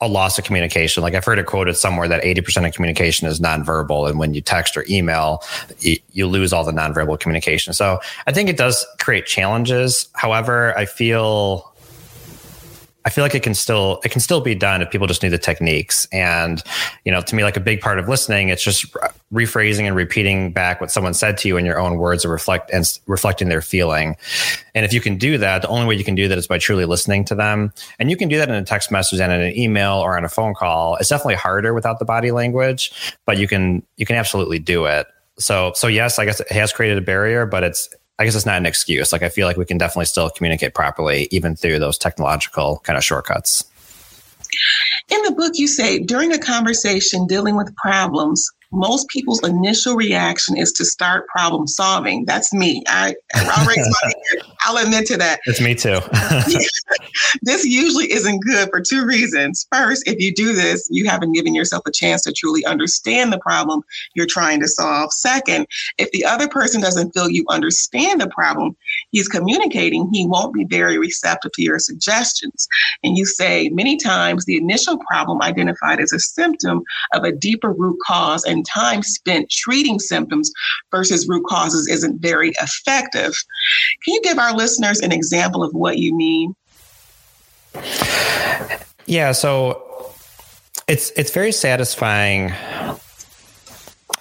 a 0.00 0.06
loss 0.06 0.38
of 0.38 0.44
communication. 0.44 1.02
Like 1.02 1.14
I've 1.14 1.24
heard 1.24 1.38
it 1.38 1.46
quoted 1.46 1.76
somewhere 1.76 2.08
that 2.08 2.22
80% 2.22 2.68
of 2.68 2.74
communication 2.74 3.26
is 3.26 3.40
nonverbal. 3.40 4.08
And 4.08 4.18
when 4.18 4.34
you 4.34 4.40
text 4.40 4.76
or 4.76 4.84
email, 4.88 5.42
you, 5.80 6.26
lose 6.26 6.52
all 6.52 6.62
the 6.62 6.72
nonverbal 6.72 7.18
communication. 7.18 7.72
So 7.72 7.98
I 8.26 8.32
think 8.32 8.48
it 8.48 8.56
does 8.56 8.86
create 9.00 9.26
challenges. 9.26 10.08
However, 10.12 10.76
I 10.76 10.84
feel 10.84 11.72
I 13.04 13.10
feel 13.10 13.24
like 13.24 13.34
it 13.34 13.42
can 13.42 13.54
still 13.54 14.00
it 14.04 14.10
can 14.10 14.20
still 14.20 14.40
be 14.40 14.54
done 14.54 14.82
if 14.82 14.90
people 14.90 15.06
just 15.06 15.22
knew 15.22 15.30
the 15.30 15.38
techniques. 15.38 16.06
And 16.12 16.62
you 17.04 17.12
know, 17.12 17.20
to 17.20 17.34
me, 17.34 17.44
like 17.44 17.56
a 17.56 17.60
big 17.60 17.80
part 17.80 17.98
of 17.98 18.08
listening, 18.08 18.48
it's 18.48 18.62
just 18.62 18.92
rephrasing 19.32 19.84
and 19.84 19.94
repeating 19.94 20.52
back 20.52 20.80
what 20.80 20.90
someone 20.90 21.14
said 21.14 21.38
to 21.38 21.48
you 21.48 21.56
in 21.56 21.64
your 21.64 21.78
own 21.78 21.96
words 21.96 22.24
and 22.24 22.32
reflect 22.32 22.70
and 22.72 22.84
reflecting 23.06 23.48
their 23.48 23.62
feeling. 23.62 24.16
And 24.74 24.84
if 24.84 24.92
you 24.92 25.00
can 25.00 25.16
do 25.16 25.38
that, 25.38 25.62
the 25.62 25.68
only 25.68 25.86
way 25.86 25.94
you 25.94 26.04
can 26.04 26.16
do 26.16 26.28
that 26.28 26.38
is 26.38 26.46
by 26.46 26.58
truly 26.58 26.84
listening 26.84 27.24
to 27.26 27.34
them. 27.34 27.72
And 27.98 28.10
you 28.10 28.16
can 28.16 28.28
do 28.28 28.36
that 28.38 28.48
in 28.48 28.54
a 28.54 28.64
text 28.64 28.90
message 28.90 29.20
and 29.20 29.32
in 29.32 29.40
an 29.40 29.56
email 29.56 29.94
or 29.94 30.16
on 30.16 30.24
a 30.24 30.28
phone 30.28 30.54
call. 30.54 30.96
It's 30.96 31.08
definitely 31.08 31.36
harder 31.36 31.74
without 31.74 32.00
the 32.00 32.04
body 32.04 32.32
language, 32.32 32.92
but 33.26 33.38
you 33.38 33.46
can 33.46 33.82
you 33.96 34.06
can 34.06 34.16
absolutely 34.16 34.58
do 34.58 34.86
it. 34.86 35.06
So 35.38 35.72
so 35.76 35.86
yes, 35.86 36.18
I 36.18 36.24
guess 36.24 36.40
it 36.40 36.50
has 36.50 36.72
created 36.72 36.98
a 36.98 37.02
barrier, 37.02 37.46
but 37.46 37.62
it's 37.62 37.88
I 38.18 38.24
guess 38.24 38.34
it's 38.34 38.46
not 38.46 38.56
an 38.56 38.66
excuse. 38.66 39.12
Like 39.12 39.22
I 39.22 39.28
feel 39.28 39.46
like 39.46 39.56
we 39.56 39.64
can 39.64 39.78
definitely 39.78 40.06
still 40.06 40.28
communicate 40.30 40.74
properly, 40.74 41.28
even 41.30 41.54
through 41.54 41.78
those 41.78 41.96
technological 41.96 42.80
kind 42.84 42.96
of 42.96 43.04
shortcuts. 43.04 43.64
In 45.08 45.22
the 45.22 45.32
book, 45.32 45.52
you 45.54 45.68
say 45.68 45.98
during 46.00 46.32
a 46.32 46.38
conversation 46.38 47.26
dealing 47.26 47.56
with 47.56 47.74
problems, 47.76 48.50
most 48.70 49.08
people's 49.08 49.46
initial 49.46 49.96
reaction 49.96 50.56
is 50.56 50.72
to 50.72 50.84
start 50.84 51.26
problem 51.28 51.66
solving. 51.66 52.24
That's 52.26 52.52
me. 52.52 52.82
I, 52.86 53.14
I'll 53.34 53.66
raise 53.66 53.78
my 53.78 54.12
hand. 54.32 54.42
I'll 54.64 54.84
admit 54.84 55.06
to 55.06 55.16
that. 55.16 55.40
It's 55.46 55.60
me 55.60 55.74
too. 55.74 56.00
this 57.42 57.64
usually 57.64 58.12
isn't 58.12 58.40
good 58.40 58.68
for 58.70 58.80
two 58.80 59.06
reasons. 59.06 59.66
First, 59.72 60.06
if 60.06 60.20
you 60.20 60.34
do 60.34 60.52
this, 60.52 60.86
you 60.90 61.06
haven't 61.06 61.32
given 61.32 61.54
yourself 61.54 61.84
a 61.86 61.90
chance 61.90 62.22
to 62.22 62.32
truly 62.32 62.64
understand 62.66 63.32
the 63.32 63.38
problem 63.38 63.82
you're 64.14 64.26
trying 64.26 64.60
to 64.60 64.68
solve. 64.68 65.12
Second, 65.12 65.66
if 65.96 66.10
the 66.10 66.24
other 66.24 66.48
person 66.48 66.80
doesn't 66.80 67.12
feel 67.12 67.30
you 67.30 67.44
understand 67.48 68.20
the 68.20 68.28
problem 68.28 68.76
he's 69.10 69.28
communicating, 69.28 70.10
he 70.12 70.26
won't 70.26 70.52
be 70.52 70.64
very 70.64 70.98
receptive 70.98 71.52
to 71.52 71.62
your 71.62 71.78
suggestions. 71.78 72.68
And 73.02 73.16
you 73.16 73.24
say 73.24 73.70
many 73.70 73.96
times 73.96 74.44
the 74.44 74.56
initial 74.56 74.98
problem 74.98 75.40
identified 75.42 76.00
as 76.00 76.12
a 76.12 76.20
symptom 76.20 76.82
of 77.14 77.24
a 77.24 77.32
deeper 77.32 77.72
root 77.72 77.98
cause 78.06 78.44
and 78.44 78.57
and 78.58 78.66
time 78.66 79.02
spent 79.02 79.50
treating 79.50 79.98
symptoms 79.98 80.52
versus 80.90 81.28
root 81.28 81.44
causes 81.46 81.88
isn't 81.88 82.20
very 82.20 82.50
effective. 82.60 83.32
Can 84.04 84.14
you 84.14 84.20
give 84.22 84.38
our 84.38 84.52
listeners 84.52 85.00
an 85.00 85.12
example 85.12 85.62
of 85.62 85.72
what 85.72 85.98
you 85.98 86.14
mean? 86.16 86.54
Yeah, 89.06 89.32
so 89.32 90.12
it's 90.88 91.10
it's 91.16 91.30
very 91.30 91.52
satisfying 91.52 92.52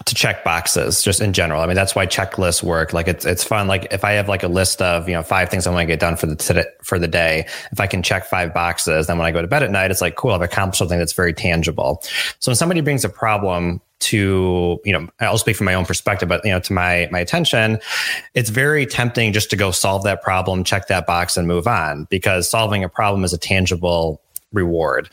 to 0.07 0.15
check 0.15 0.43
boxes 0.43 1.03
just 1.03 1.21
in 1.21 1.33
general. 1.33 1.61
I 1.61 1.67
mean, 1.67 1.75
that's 1.75 1.93
why 1.93 2.05
checklists 2.05 2.63
work. 2.63 2.93
Like 2.93 3.07
it's 3.07 3.25
it's 3.25 3.43
fun. 3.43 3.67
Like 3.67 3.87
if 3.91 4.03
I 4.03 4.13
have 4.13 4.27
like 4.27 4.43
a 4.43 4.47
list 4.47 4.81
of 4.81 5.07
you 5.07 5.13
know 5.13 5.23
five 5.23 5.49
things 5.49 5.67
I 5.67 5.71
want 5.71 5.81
to 5.81 5.85
get 5.85 5.99
done 5.99 6.15
for 6.15 6.25
the 6.25 6.73
for 6.81 6.97
the 6.97 7.07
day, 7.07 7.45
if 7.71 7.79
I 7.79 7.87
can 7.87 8.01
check 8.01 8.25
five 8.25 8.53
boxes, 8.53 9.07
then 9.07 9.17
when 9.17 9.27
I 9.27 9.31
go 9.31 9.41
to 9.41 9.47
bed 9.47 9.63
at 9.63 9.71
night, 9.71 9.91
it's 9.91 10.01
like 10.01 10.15
cool. 10.15 10.31
I've 10.31 10.41
accomplished 10.41 10.79
something 10.79 10.97
that's 10.97 11.13
very 11.13 11.33
tangible. 11.33 12.01
So 12.39 12.51
when 12.51 12.55
somebody 12.55 12.81
brings 12.81 13.05
a 13.05 13.09
problem 13.09 13.81
to 13.99 14.79
you 14.85 14.93
know 14.93 15.07
i'll 15.21 15.39
speak 15.39 15.55
from 15.55 15.65
my 15.65 15.73
own 15.73 15.83
perspective 15.83 16.29
but 16.29 16.45
you 16.45 16.51
know 16.51 16.59
to 16.59 16.71
my 16.71 17.09
my 17.11 17.19
attention 17.19 17.79
it's 18.35 18.51
very 18.51 18.85
tempting 18.85 19.33
just 19.33 19.49
to 19.49 19.55
go 19.55 19.71
solve 19.71 20.03
that 20.03 20.21
problem 20.21 20.63
check 20.63 20.87
that 20.87 21.07
box 21.07 21.35
and 21.35 21.47
move 21.47 21.65
on 21.65 22.05
because 22.11 22.47
solving 22.47 22.83
a 22.83 22.89
problem 22.89 23.23
is 23.23 23.33
a 23.33 23.39
tangible 23.39 24.21
reward 24.53 25.09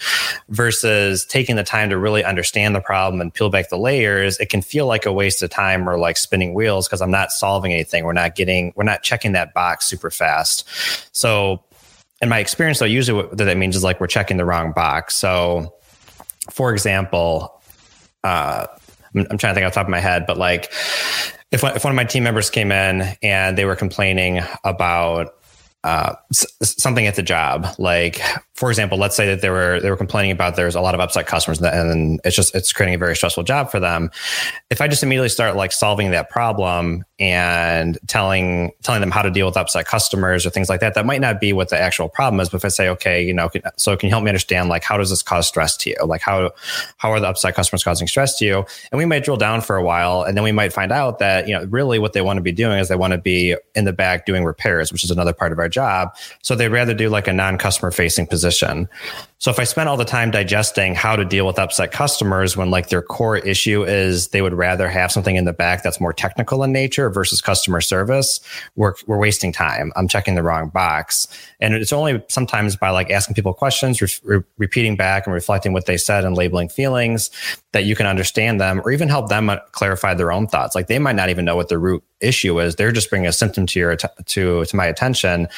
versus 0.48 1.26
taking 1.26 1.56
the 1.56 1.64
time 1.64 1.90
to 1.90 1.98
really 1.98 2.24
understand 2.24 2.74
the 2.74 2.80
problem 2.80 3.20
and 3.20 3.34
peel 3.34 3.50
back 3.50 3.68
the 3.68 3.76
layers 3.76 4.38
it 4.38 4.48
can 4.48 4.62
feel 4.62 4.86
like 4.86 5.06
a 5.06 5.12
waste 5.12 5.42
of 5.42 5.50
time 5.50 5.88
or 5.88 5.98
like 5.98 6.16
spinning 6.16 6.54
wheels 6.54 6.86
because 6.86 7.02
i'm 7.02 7.10
not 7.10 7.30
solving 7.30 7.72
anything. 7.72 8.04
We're 8.04 8.12
not 8.12 8.34
getting 8.34 8.72
we're 8.76 8.84
not 8.84 9.02
checking 9.02 9.32
that 9.32 9.54
box 9.54 9.86
super 9.86 10.10
fast. 10.10 10.68
So 11.12 11.62
in 12.20 12.28
my 12.28 12.38
experience 12.38 12.78
though 12.78 12.86
usually 12.86 13.22
what 13.22 13.36
that 13.36 13.56
means 13.56 13.76
is 13.76 13.84
like 13.84 14.00
we're 14.00 14.06
checking 14.06 14.36
the 14.36 14.44
wrong 14.44 14.72
box. 14.72 15.14
So 15.14 15.74
for 16.50 16.72
example 16.72 17.62
uh, 18.22 18.66
I'm, 19.14 19.26
I'm 19.30 19.38
trying 19.38 19.52
to 19.52 19.54
think 19.54 19.66
off 19.66 19.72
the 19.72 19.80
top 19.80 19.86
of 19.86 19.90
my 19.90 20.00
head 20.00 20.24
but 20.26 20.38
like 20.38 20.72
if, 21.50 21.62
if 21.62 21.84
one 21.84 21.92
of 21.92 21.96
my 21.96 22.04
team 22.04 22.24
members 22.24 22.50
came 22.50 22.72
in 22.72 23.16
and 23.22 23.56
they 23.56 23.64
were 23.64 23.76
complaining 23.76 24.40
about 24.64 25.34
uh, 25.84 26.14
something 26.62 27.06
at 27.06 27.14
the 27.14 27.22
job. 27.22 27.66
Like, 27.78 28.18
for 28.54 28.70
example, 28.70 28.96
let's 28.96 29.14
say 29.14 29.26
that 29.26 29.42
they 29.42 29.50
were 29.50 29.80
they 29.80 29.90
were 29.90 29.96
complaining 29.96 30.30
about 30.30 30.56
there's 30.56 30.74
a 30.74 30.80
lot 30.80 30.94
of 30.94 31.00
upset 31.00 31.26
customers, 31.26 31.60
and 31.60 32.20
it's 32.24 32.34
just 32.34 32.54
it's 32.54 32.72
creating 32.72 32.94
a 32.94 32.98
very 32.98 33.14
stressful 33.14 33.42
job 33.42 33.70
for 33.70 33.80
them. 33.80 34.10
If 34.70 34.80
I 34.80 34.88
just 34.88 35.02
immediately 35.02 35.28
start 35.28 35.56
like 35.56 35.72
solving 35.72 36.10
that 36.12 36.30
problem 36.30 37.04
and 37.18 37.98
telling 38.06 38.72
telling 38.82 39.00
them 39.00 39.10
how 39.10 39.22
to 39.22 39.30
deal 39.30 39.46
with 39.46 39.58
upset 39.58 39.86
customers 39.86 40.46
or 40.46 40.50
things 40.50 40.70
like 40.70 40.80
that, 40.80 40.94
that 40.94 41.04
might 41.04 41.20
not 41.20 41.38
be 41.38 41.52
what 41.52 41.68
the 41.68 41.78
actual 41.78 42.08
problem 42.08 42.40
is. 42.40 42.48
But 42.48 42.58
if 42.58 42.64
I 42.64 42.68
say, 42.68 42.88
okay, 42.90 43.22
you 43.22 43.34
know, 43.34 43.50
so 43.76 43.96
can 43.96 44.06
you 44.06 44.10
help 44.10 44.24
me 44.24 44.30
understand 44.30 44.70
like 44.70 44.84
how 44.84 44.96
does 44.96 45.10
this 45.10 45.22
cause 45.22 45.46
stress 45.46 45.76
to 45.78 45.90
you? 45.90 45.96
Like 46.04 46.22
how 46.22 46.52
how 46.96 47.10
are 47.10 47.20
the 47.20 47.28
upset 47.28 47.54
customers 47.54 47.84
causing 47.84 48.06
stress 48.06 48.38
to 48.38 48.46
you? 48.46 48.64
And 48.90 48.98
we 48.98 49.04
might 49.04 49.24
drill 49.24 49.36
down 49.36 49.60
for 49.60 49.76
a 49.76 49.82
while, 49.82 50.22
and 50.22 50.34
then 50.34 50.44
we 50.44 50.52
might 50.52 50.72
find 50.72 50.92
out 50.92 51.18
that 51.18 51.46
you 51.46 51.58
know 51.58 51.64
really 51.64 51.98
what 51.98 52.14
they 52.14 52.22
want 52.22 52.38
to 52.38 52.42
be 52.42 52.52
doing 52.52 52.78
is 52.78 52.88
they 52.88 52.96
want 52.96 53.12
to 53.12 53.18
be 53.18 53.56
in 53.74 53.84
the 53.84 53.92
back 53.92 54.24
doing 54.24 54.44
repairs, 54.44 54.90
which 54.90 55.04
is 55.04 55.10
another 55.10 55.32
part 55.32 55.52
of 55.52 55.58
our 55.58 55.68
job. 55.74 56.16
So 56.42 56.54
they'd 56.54 56.68
rather 56.68 56.94
do 56.94 57.08
like 57.10 57.28
a 57.28 57.32
non 57.32 57.58
customer 57.58 57.90
facing 57.90 58.26
position. 58.26 58.88
So 59.44 59.50
if 59.50 59.58
I 59.58 59.64
spent 59.64 59.90
all 59.90 59.98
the 59.98 60.06
time 60.06 60.30
digesting 60.30 60.94
how 60.94 61.16
to 61.16 61.24
deal 61.24 61.46
with 61.46 61.58
upset 61.58 61.92
customers 61.92 62.56
when 62.56 62.70
like 62.70 62.88
their 62.88 63.02
core 63.02 63.36
issue 63.36 63.84
is 63.84 64.28
they 64.28 64.40
would 64.40 64.54
rather 64.54 64.88
have 64.88 65.12
something 65.12 65.36
in 65.36 65.44
the 65.44 65.52
back 65.52 65.82
that's 65.82 66.00
more 66.00 66.14
technical 66.14 66.62
in 66.62 66.72
nature 66.72 67.10
versus 67.10 67.42
customer 67.42 67.82
service, 67.82 68.40
we're, 68.74 68.94
we're 69.06 69.18
wasting 69.18 69.52
time. 69.52 69.92
I'm 69.96 70.08
checking 70.08 70.34
the 70.34 70.42
wrong 70.42 70.70
box. 70.70 71.28
And 71.60 71.74
it's 71.74 71.92
only 71.92 72.24
sometimes 72.28 72.76
by 72.76 72.88
like 72.88 73.10
asking 73.10 73.34
people 73.34 73.52
questions, 73.52 74.00
re- 74.00 74.36
re- 74.36 74.44
repeating 74.56 74.96
back 74.96 75.26
and 75.26 75.34
reflecting 75.34 75.74
what 75.74 75.84
they 75.84 75.98
said 75.98 76.24
and 76.24 76.34
labeling 76.34 76.70
feelings 76.70 77.30
that 77.72 77.84
you 77.84 77.94
can 77.94 78.06
understand 78.06 78.62
them 78.62 78.80
or 78.82 78.92
even 78.92 79.10
help 79.10 79.28
them 79.28 79.50
uh, 79.50 79.58
clarify 79.72 80.14
their 80.14 80.32
own 80.32 80.46
thoughts. 80.46 80.74
Like 80.74 80.86
they 80.86 80.98
might 80.98 81.16
not 81.16 81.28
even 81.28 81.44
know 81.44 81.56
what 81.56 81.68
the 81.68 81.78
root 81.78 82.02
issue 82.24 82.60
is. 82.60 82.76
They're 82.76 82.92
just 82.92 83.10
bringing 83.10 83.28
a 83.28 83.32
symptom 83.32 83.66
to 83.66 83.78
your, 83.78 83.96
to, 83.96 84.64
to 84.64 84.76
my 84.76 84.86
attention. 84.86 85.48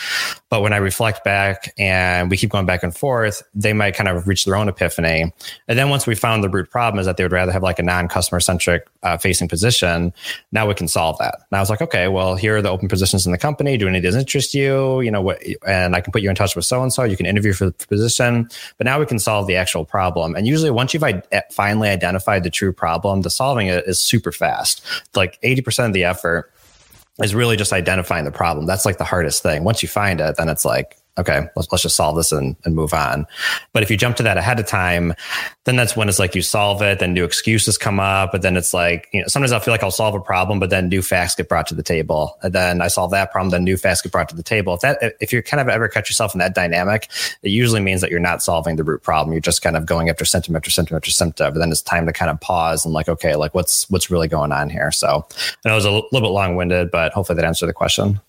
But 0.50 0.62
when 0.62 0.72
I 0.72 0.76
reflect 0.76 1.24
back 1.24 1.72
and 1.78 2.30
we 2.30 2.36
keep 2.36 2.50
going 2.50 2.66
back 2.66 2.82
and 2.82 2.96
forth, 2.96 3.42
they 3.54 3.72
might 3.72 3.94
kind 3.94 4.08
of 4.08 4.26
reach 4.28 4.44
their 4.44 4.56
own 4.56 4.68
epiphany. 4.68 5.32
And 5.68 5.78
then 5.78 5.88
once 5.88 6.06
we 6.06 6.14
found 6.14 6.44
the 6.44 6.48
root 6.48 6.70
problem 6.70 6.98
is 7.00 7.06
that 7.06 7.16
they 7.16 7.24
would 7.24 7.32
rather 7.32 7.52
have 7.52 7.62
like 7.62 7.78
a 7.78 7.82
non-customer 7.82 8.40
centric 8.40 8.88
uh, 9.02 9.16
facing 9.16 9.48
position. 9.48 10.12
Now 10.52 10.66
we 10.66 10.74
can 10.74 10.88
solve 10.88 11.18
that. 11.18 11.34
And 11.50 11.56
I 11.56 11.60
was 11.60 11.70
like, 11.70 11.80
okay, 11.80 12.08
well, 12.08 12.34
here 12.34 12.56
are 12.56 12.62
the 12.62 12.70
open 12.70 12.88
positions 12.88 13.26
in 13.26 13.32
the 13.32 13.38
company. 13.38 13.76
Do 13.76 13.88
any 13.88 13.98
of 13.98 14.02
these 14.02 14.14
interest 14.14 14.54
you? 14.54 15.00
You 15.00 15.10
know 15.10 15.22
what? 15.22 15.42
And 15.66 15.94
I 15.94 16.00
can 16.00 16.12
put 16.12 16.22
you 16.22 16.30
in 16.30 16.36
touch 16.36 16.56
with 16.56 16.64
so 16.64 16.82
and 16.82 16.92
so. 16.92 17.04
You 17.04 17.16
can 17.16 17.26
interview 17.26 17.52
for 17.52 17.66
the 17.66 17.72
position. 17.86 18.48
But 18.78 18.84
now 18.84 18.98
we 18.98 19.06
can 19.06 19.18
solve 19.18 19.46
the 19.46 19.56
actual 19.56 19.84
problem. 19.84 20.34
And 20.34 20.46
usually, 20.46 20.70
once 20.70 20.92
you've 20.92 21.04
I- 21.04 21.22
finally 21.50 21.88
identified 21.88 22.42
the 22.42 22.50
true 22.50 22.72
problem, 22.72 23.22
the 23.22 23.30
solving 23.30 23.68
it 23.68 23.84
is 23.86 23.98
super 23.98 24.32
fast. 24.32 24.82
Like 25.14 25.38
eighty 25.42 25.62
percent 25.62 25.88
of 25.88 25.94
the 25.94 26.04
effort 26.04 26.52
is 27.22 27.34
really 27.34 27.56
just 27.56 27.72
identifying 27.72 28.24
the 28.24 28.32
problem. 28.32 28.66
That's 28.66 28.84
like 28.84 28.98
the 28.98 29.04
hardest 29.04 29.42
thing. 29.42 29.64
Once 29.64 29.82
you 29.82 29.88
find 29.88 30.20
it, 30.20 30.36
then 30.36 30.48
it's 30.48 30.64
like, 30.64 30.98
okay, 31.18 31.48
let's, 31.56 31.70
let's 31.72 31.82
just 31.82 31.96
solve 31.96 32.16
this 32.16 32.32
and, 32.32 32.56
and 32.64 32.74
move 32.74 32.92
on. 32.92 33.26
But 33.72 33.82
if 33.82 33.90
you 33.90 33.96
jump 33.96 34.16
to 34.16 34.22
that 34.24 34.36
ahead 34.36 34.60
of 34.60 34.66
time, 34.66 35.14
then 35.64 35.76
that's 35.76 35.96
when 35.96 36.08
it's 36.08 36.18
like 36.18 36.34
you 36.34 36.42
solve 36.42 36.82
it, 36.82 36.98
then 36.98 37.14
new 37.14 37.24
excuses 37.24 37.78
come 37.78 37.98
up, 37.98 38.32
but 38.32 38.42
then 38.42 38.56
it's 38.56 38.72
like, 38.74 39.08
you 39.12 39.20
know, 39.20 39.26
sometimes 39.26 39.52
I 39.52 39.58
feel 39.58 39.72
like 39.72 39.82
I'll 39.82 39.90
solve 39.90 40.14
a 40.14 40.20
problem, 40.20 40.60
but 40.60 40.70
then 40.70 40.88
new 40.88 41.02
facts 41.02 41.34
get 41.34 41.48
brought 41.48 41.66
to 41.68 41.74
the 41.74 41.82
table. 41.82 42.36
And 42.42 42.52
then 42.52 42.80
I 42.80 42.88
solve 42.88 43.10
that 43.12 43.32
problem, 43.32 43.50
then 43.50 43.64
new 43.64 43.76
facts 43.76 44.02
get 44.02 44.12
brought 44.12 44.28
to 44.28 44.36
the 44.36 44.42
table. 44.42 44.74
If 44.74 44.80
that, 44.80 45.16
if 45.20 45.32
you 45.32 45.42
kind 45.42 45.60
of 45.60 45.68
ever 45.68 45.88
catch 45.88 46.08
yourself 46.08 46.34
in 46.34 46.38
that 46.38 46.54
dynamic, 46.54 47.08
it 47.42 47.50
usually 47.50 47.80
means 47.80 48.00
that 48.00 48.10
you're 48.10 48.20
not 48.20 48.42
solving 48.42 48.76
the 48.76 48.84
root 48.84 49.02
problem. 49.02 49.32
You're 49.32 49.40
just 49.40 49.62
kind 49.62 49.76
of 49.76 49.86
going 49.86 50.08
after 50.08 50.24
symptom 50.24 50.54
after 50.54 50.70
symptom 50.70 50.96
after 50.96 51.10
symptom. 51.10 51.52
But 51.52 51.58
then 51.58 51.70
it's 51.70 51.82
time 51.82 52.06
to 52.06 52.12
kind 52.12 52.30
of 52.30 52.40
pause 52.40 52.84
and 52.84 52.94
like, 52.94 53.08
okay, 53.08 53.36
like 53.36 53.54
what's, 53.54 53.88
what's 53.90 54.10
really 54.10 54.28
going 54.28 54.52
on 54.52 54.70
here? 54.70 54.92
So 54.92 55.26
I 55.64 55.68
know 55.68 55.72
it 55.72 55.76
was 55.76 55.84
a 55.84 55.90
little 55.90 56.20
bit 56.20 56.28
long 56.28 56.56
winded, 56.56 56.90
but 56.90 57.12
hopefully 57.12 57.36
that 57.36 57.44
answered 57.44 57.66
the 57.66 57.72
question. 57.72 58.20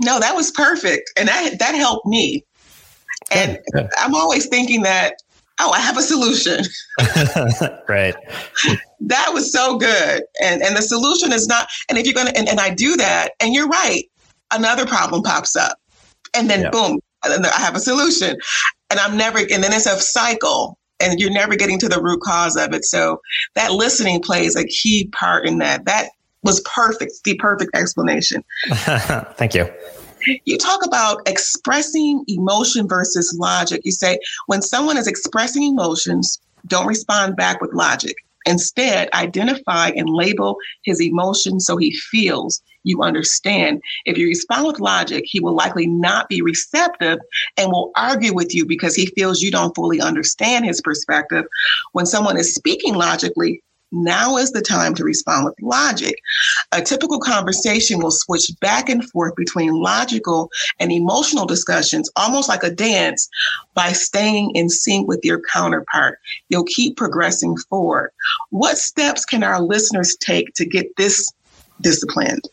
No, 0.00 0.20
that 0.20 0.34
was 0.34 0.50
perfect. 0.50 1.10
And 1.16 1.28
that, 1.28 1.58
that 1.58 1.74
helped 1.74 2.06
me. 2.06 2.44
And 3.30 3.58
yeah. 3.74 3.88
I'm 3.98 4.14
always 4.14 4.46
thinking 4.46 4.82
that 4.82 5.14
oh, 5.62 5.70
I 5.70 5.78
have 5.78 5.96
a 5.96 6.02
solution. 6.02 6.64
right. 7.88 8.14
That 9.00 9.30
was 9.32 9.52
so 9.52 9.78
good. 9.78 10.22
And 10.42 10.62
and 10.62 10.76
the 10.76 10.82
solution 10.82 11.32
is 11.32 11.46
not, 11.46 11.68
and 11.88 11.98
if 11.98 12.06
you're 12.06 12.14
gonna 12.14 12.32
and, 12.36 12.48
and 12.48 12.60
I 12.60 12.70
do 12.74 12.96
that, 12.96 13.30
and 13.40 13.54
you're 13.54 13.68
right, 13.68 14.04
another 14.52 14.86
problem 14.86 15.22
pops 15.22 15.56
up. 15.56 15.78
And 16.34 16.48
then 16.50 16.70
boom, 16.70 16.98
I 17.22 17.60
have 17.60 17.76
a 17.76 17.80
solution. 17.80 18.36
And 18.90 19.00
I'm 19.00 19.16
never 19.16 19.38
and 19.38 19.62
then 19.62 19.72
it's 19.72 19.86
a 19.86 19.98
cycle 20.00 20.78
and 21.00 21.18
you're 21.18 21.30
never 21.30 21.56
getting 21.56 21.78
to 21.80 21.88
the 21.88 22.00
root 22.00 22.20
cause 22.22 22.56
of 22.56 22.72
it. 22.74 22.84
So 22.84 23.20
that 23.54 23.72
listening 23.72 24.20
plays 24.20 24.56
a 24.56 24.66
key 24.66 25.08
part 25.12 25.46
in 25.46 25.58
that. 25.58 25.84
That 25.86 26.10
was 26.42 26.60
perfect, 26.60 27.12
the 27.24 27.34
perfect 27.36 27.76
explanation. 27.76 28.44
Thank 28.72 29.54
you 29.54 29.68
you 30.44 30.58
talk 30.58 30.84
about 30.84 31.26
expressing 31.26 32.24
emotion 32.28 32.88
versus 32.88 33.36
logic. 33.38 33.80
You 33.84 33.92
say 33.92 34.18
when 34.46 34.62
someone 34.62 34.96
is 34.96 35.06
expressing 35.06 35.64
emotions, 35.64 36.40
don't 36.66 36.86
respond 36.86 37.36
back 37.36 37.60
with 37.60 37.72
logic. 37.72 38.14
Instead, 38.44 39.08
identify 39.14 39.88
and 39.90 40.08
label 40.08 40.56
his 40.84 41.00
emotions 41.00 41.64
so 41.64 41.76
he 41.76 41.94
feels 42.10 42.60
you 42.84 43.00
understand. 43.02 43.80
If 44.04 44.18
you 44.18 44.26
respond 44.26 44.66
with 44.66 44.80
logic, 44.80 45.22
he 45.26 45.38
will 45.38 45.54
likely 45.54 45.86
not 45.86 46.28
be 46.28 46.42
receptive 46.42 47.20
and 47.56 47.70
will 47.70 47.92
argue 47.96 48.34
with 48.34 48.52
you 48.52 48.66
because 48.66 48.96
he 48.96 49.06
feels 49.06 49.40
you 49.40 49.52
don't 49.52 49.74
fully 49.76 50.00
understand 50.00 50.64
his 50.64 50.80
perspective. 50.80 51.44
When 51.92 52.06
someone 52.06 52.36
is 52.36 52.54
speaking 52.54 52.94
logically, 52.94 53.62
now 53.92 54.36
is 54.36 54.52
the 54.52 54.62
time 54.62 54.94
to 54.94 55.04
respond 55.04 55.44
with 55.44 55.54
logic. 55.62 56.16
A 56.72 56.80
typical 56.80 57.20
conversation 57.20 58.00
will 58.00 58.10
switch 58.10 58.50
back 58.60 58.88
and 58.88 59.08
forth 59.10 59.36
between 59.36 59.74
logical 59.74 60.50
and 60.80 60.90
emotional 60.90 61.46
discussions, 61.46 62.10
almost 62.16 62.48
like 62.48 62.62
a 62.62 62.70
dance, 62.70 63.28
by 63.74 63.92
staying 63.92 64.50
in 64.54 64.68
sync 64.68 65.06
with 65.06 65.20
your 65.22 65.40
counterpart. 65.52 66.18
You'll 66.48 66.64
keep 66.64 66.96
progressing 66.96 67.56
forward. 67.68 68.10
What 68.50 68.78
steps 68.78 69.24
can 69.24 69.42
our 69.42 69.60
listeners 69.60 70.16
take 70.16 70.54
to 70.54 70.64
get 70.64 70.96
this 70.96 71.32
disciplined? 71.80 72.48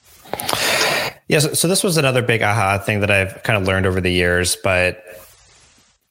Yes, 1.28 1.60
so 1.60 1.68
this 1.68 1.84
was 1.84 1.98
another 1.98 2.22
big 2.22 2.42
aha 2.42 2.80
thing 2.80 3.02
that 3.02 3.12
I've 3.12 3.44
kind 3.44 3.58
of 3.58 3.68
learned 3.68 3.86
over 3.86 4.02
the 4.02 4.12
years, 4.12 4.56
but 4.64 5.04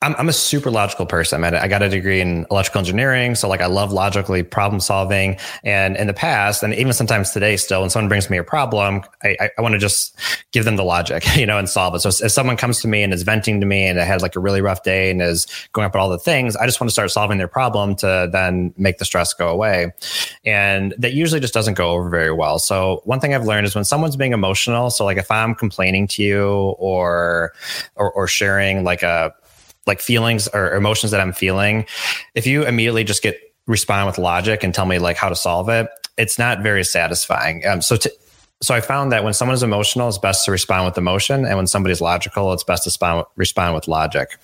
I'm, 0.00 0.14
I'm 0.16 0.28
a 0.28 0.32
super 0.32 0.70
logical 0.70 1.06
person. 1.06 1.42
I, 1.42 1.50
mean, 1.50 1.60
I 1.60 1.66
got 1.66 1.82
a 1.82 1.88
degree 1.88 2.20
in 2.20 2.46
electrical 2.52 2.78
engineering. 2.78 3.34
So 3.34 3.48
like 3.48 3.60
I 3.60 3.66
love 3.66 3.92
logically 3.92 4.44
problem 4.44 4.78
solving. 4.78 5.36
And 5.64 5.96
in 5.96 6.06
the 6.06 6.14
past, 6.14 6.62
and 6.62 6.72
even 6.74 6.92
sometimes 6.92 7.32
today 7.32 7.56
still, 7.56 7.80
when 7.80 7.90
someone 7.90 8.08
brings 8.08 8.30
me 8.30 8.36
a 8.36 8.44
problem, 8.44 9.02
I, 9.24 9.36
I, 9.40 9.50
I 9.58 9.60
want 9.60 9.72
to 9.72 9.78
just 9.78 10.16
give 10.52 10.64
them 10.64 10.76
the 10.76 10.84
logic, 10.84 11.24
you 11.36 11.46
know, 11.46 11.58
and 11.58 11.68
solve 11.68 11.96
it. 11.96 12.00
So 12.00 12.10
if 12.24 12.30
someone 12.30 12.56
comes 12.56 12.80
to 12.82 12.88
me 12.88 13.02
and 13.02 13.12
is 13.12 13.24
venting 13.24 13.58
to 13.58 13.66
me 13.66 13.88
and 13.88 14.00
I 14.00 14.04
had 14.04 14.22
like 14.22 14.36
a 14.36 14.40
really 14.40 14.60
rough 14.60 14.84
day 14.84 15.10
and 15.10 15.20
is 15.20 15.48
going 15.72 15.84
up 15.84 15.96
at 15.96 15.98
all 15.98 16.10
the 16.10 16.18
things, 16.18 16.54
I 16.54 16.64
just 16.64 16.80
want 16.80 16.88
to 16.90 16.92
start 16.92 17.10
solving 17.10 17.38
their 17.38 17.48
problem 17.48 17.96
to 17.96 18.28
then 18.30 18.72
make 18.76 18.98
the 18.98 19.04
stress 19.04 19.34
go 19.34 19.48
away. 19.48 19.92
And 20.44 20.94
that 20.98 21.12
usually 21.12 21.40
just 21.40 21.54
doesn't 21.54 21.74
go 21.74 21.90
over 21.90 22.08
very 22.08 22.32
well. 22.32 22.60
So 22.60 23.00
one 23.04 23.18
thing 23.18 23.34
I've 23.34 23.46
learned 23.46 23.66
is 23.66 23.74
when 23.74 23.84
someone's 23.84 24.16
being 24.16 24.32
emotional, 24.32 24.90
so 24.90 25.04
like 25.04 25.18
if 25.18 25.28
I'm 25.28 25.56
complaining 25.56 26.06
to 26.08 26.22
you 26.22 26.48
or, 26.78 27.52
or, 27.96 28.12
or 28.12 28.28
sharing 28.28 28.84
like 28.84 29.02
a, 29.02 29.34
like 29.88 30.00
feelings 30.00 30.46
or 30.46 30.74
emotions 30.74 31.10
that 31.10 31.20
I'm 31.20 31.32
feeling, 31.32 31.86
if 32.34 32.46
you 32.46 32.64
immediately 32.64 33.02
just 33.02 33.22
get 33.22 33.40
respond 33.66 34.06
with 34.06 34.18
logic 34.18 34.62
and 34.62 34.72
tell 34.72 34.86
me 34.86 34.98
like 35.00 35.16
how 35.16 35.28
to 35.28 35.34
solve 35.34 35.68
it, 35.68 35.88
it's 36.16 36.38
not 36.38 36.62
very 36.62 36.84
satisfying. 36.84 37.66
Um, 37.66 37.82
so 37.82 37.96
to, 37.96 38.12
so 38.60 38.74
I 38.74 38.80
found 38.80 39.12
that 39.12 39.24
when 39.24 39.34
someone 39.34 39.54
is 39.54 39.62
emotional, 39.62 40.08
it's 40.08 40.18
best 40.18 40.44
to 40.44 40.50
respond 40.50 40.86
with 40.86 40.98
emotion, 40.98 41.44
and 41.44 41.56
when 41.56 41.66
somebody's 41.66 42.00
logical, 42.00 42.52
it's 42.52 42.64
best 42.64 42.84
to 42.84 42.88
respond, 42.88 43.26
respond 43.36 43.74
with 43.74 43.88
logic. 43.88 44.36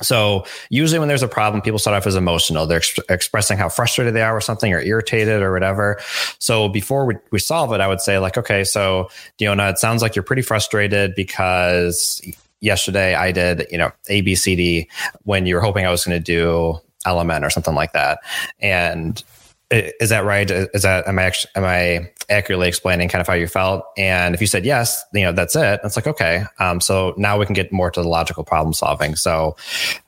So 0.00 0.46
usually 0.70 0.98
when 0.98 1.08
there's 1.08 1.22
a 1.22 1.28
problem, 1.28 1.60
people 1.60 1.78
start 1.78 1.96
off 1.96 2.06
as 2.06 2.16
emotional. 2.16 2.66
They're 2.66 2.78
ex- 2.78 2.98
expressing 3.08 3.58
how 3.58 3.68
frustrated 3.68 4.14
they 4.14 4.22
are 4.22 4.34
with 4.34 4.44
something 4.44 4.72
or 4.72 4.80
irritated 4.80 5.42
or 5.42 5.52
whatever. 5.52 6.00
So 6.38 6.68
before 6.68 7.04
we, 7.04 7.16
we 7.30 7.38
solve 7.38 7.72
it, 7.72 7.80
I 7.80 7.88
would 7.88 8.00
say 8.00 8.18
like, 8.18 8.38
okay, 8.38 8.64
so 8.64 9.10
Deonna, 9.38 9.70
it 9.70 9.78
sounds 9.78 10.02
like 10.02 10.16
you're 10.16 10.22
pretty 10.22 10.42
frustrated 10.42 11.14
because 11.14 12.22
yesterday 12.62 13.14
I 13.14 13.32
did, 13.32 13.66
you 13.70 13.76
know, 13.76 13.92
A, 14.08 14.22
B, 14.22 14.34
C, 14.34 14.56
D 14.56 14.88
when 15.24 15.44
you 15.44 15.54
were 15.54 15.60
hoping 15.60 15.84
I 15.84 15.90
was 15.90 16.04
going 16.06 16.16
to 16.16 16.24
do 16.24 16.80
element 17.04 17.44
or 17.44 17.50
something 17.50 17.74
like 17.74 17.92
that. 17.92 18.20
And 18.60 19.22
is 19.70 20.10
that 20.10 20.24
right? 20.24 20.50
Is 20.50 20.82
that 20.82 21.06
am 21.08 21.18
I 21.18 21.22
actually 21.24 21.50
am 21.56 21.64
I 21.64 22.10
accurately 22.28 22.68
explaining 22.68 23.08
kind 23.08 23.20
of 23.20 23.26
how 23.26 23.34
you 23.34 23.46
felt? 23.46 23.84
And 23.96 24.34
if 24.34 24.40
you 24.40 24.46
said 24.46 24.64
yes, 24.64 25.02
you 25.14 25.22
know 25.22 25.32
that's 25.32 25.56
it. 25.56 25.80
It's 25.82 25.96
like 25.96 26.06
okay, 26.06 26.44
um, 26.58 26.80
so 26.80 27.14
now 27.16 27.38
we 27.38 27.46
can 27.46 27.54
get 27.54 27.72
more 27.72 27.90
to 27.90 28.02
the 28.02 28.08
logical 28.08 28.44
problem 28.44 28.74
solving. 28.74 29.16
So, 29.16 29.56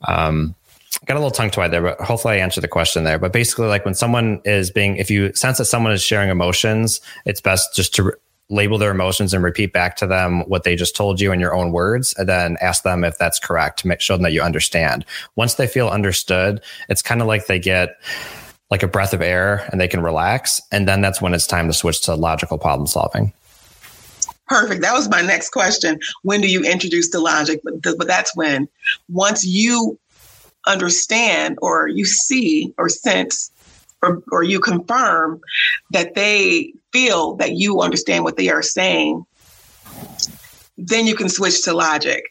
um, 0.06 0.54
got 1.06 1.14
a 1.14 1.18
little 1.18 1.30
tongue 1.30 1.50
tied 1.50 1.70
there, 1.70 1.80
but 1.80 1.98
hopefully 2.00 2.34
I 2.34 2.38
answered 2.38 2.60
the 2.60 2.68
question 2.68 3.04
there. 3.04 3.18
But 3.18 3.32
basically, 3.32 3.66
like 3.66 3.86
when 3.86 3.94
someone 3.94 4.42
is 4.44 4.70
being, 4.70 4.98
if 4.98 5.10
you 5.10 5.32
sense 5.34 5.56
that 5.58 5.64
someone 5.64 5.92
is 5.92 6.02
sharing 6.02 6.28
emotions, 6.28 7.00
it's 7.24 7.40
best 7.40 7.74
just 7.74 7.94
to 7.94 8.12
label 8.50 8.78
their 8.78 8.90
emotions 8.90 9.32
and 9.32 9.42
repeat 9.42 9.72
back 9.72 9.96
to 9.96 10.06
them 10.06 10.40
what 10.42 10.64
they 10.64 10.76
just 10.76 10.94
told 10.94 11.20
you 11.20 11.32
in 11.32 11.40
your 11.40 11.54
own 11.54 11.72
words, 11.72 12.14
and 12.18 12.28
then 12.28 12.56
ask 12.60 12.82
them 12.82 13.04
if 13.04 13.16
that's 13.18 13.38
correct 13.38 13.78
to 13.80 13.88
make 13.88 14.00
show 14.00 14.14
them 14.14 14.22
that 14.22 14.32
you 14.32 14.42
understand. 14.42 15.04
Once 15.36 15.54
they 15.54 15.66
feel 15.66 15.88
understood, 15.88 16.60
it's 16.88 17.02
kind 17.02 17.20
of 17.20 17.26
like 17.26 17.46
they 17.46 17.58
get 17.58 17.96
like 18.70 18.82
a 18.82 18.88
breath 18.88 19.12
of 19.12 19.22
air 19.22 19.68
and 19.70 19.80
they 19.80 19.88
can 19.88 20.02
relax. 20.02 20.60
And 20.72 20.88
then 20.88 21.00
that's 21.00 21.22
when 21.22 21.34
it's 21.34 21.46
time 21.46 21.68
to 21.68 21.72
switch 21.72 22.00
to 22.02 22.14
logical 22.14 22.58
problem 22.58 22.86
solving. 22.86 23.32
Perfect. 24.46 24.82
That 24.82 24.92
was 24.92 25.08
my 25.08 25.22
next 25.22 25.50
question. 25.50 25.98
When 26.22 26.40
do 26.40 26.50
you 26.50 26.62
introduce 26.64 27.10
the 27.10 27.20
logic? 27.20 27.60
But, 27.64 27.96
but 27.96 28.06
that's 28.06 28.36
when, 28.36 28.68
once 29.08 29.46
you 29.46 29.98
understand 30.66 31.58
or 31.62 31.88
you 31.88 32.04
see 32.04 32.72
or 32.76 32.88
sense 32.88 33.50
or, 34.04 34.22
or 34.30 34.42
you 34.42 34.60
confirm 34.60 35.40
that 35.90 36.14
they 36.14 36.72
feel 36.92 37.36
that 37.36 37.52
you 37.52 37.80
understand 37.80 38.24
what 38.24 38.36
they 38.36 38.48
are 38.48 38.62
saying, 38.62 39.24
then 40.76 41.06
you 41.06 41.14
can 41.14 41.28
switch 41.28 41.62
to 41.64 41.72
logic. 41.72 42.24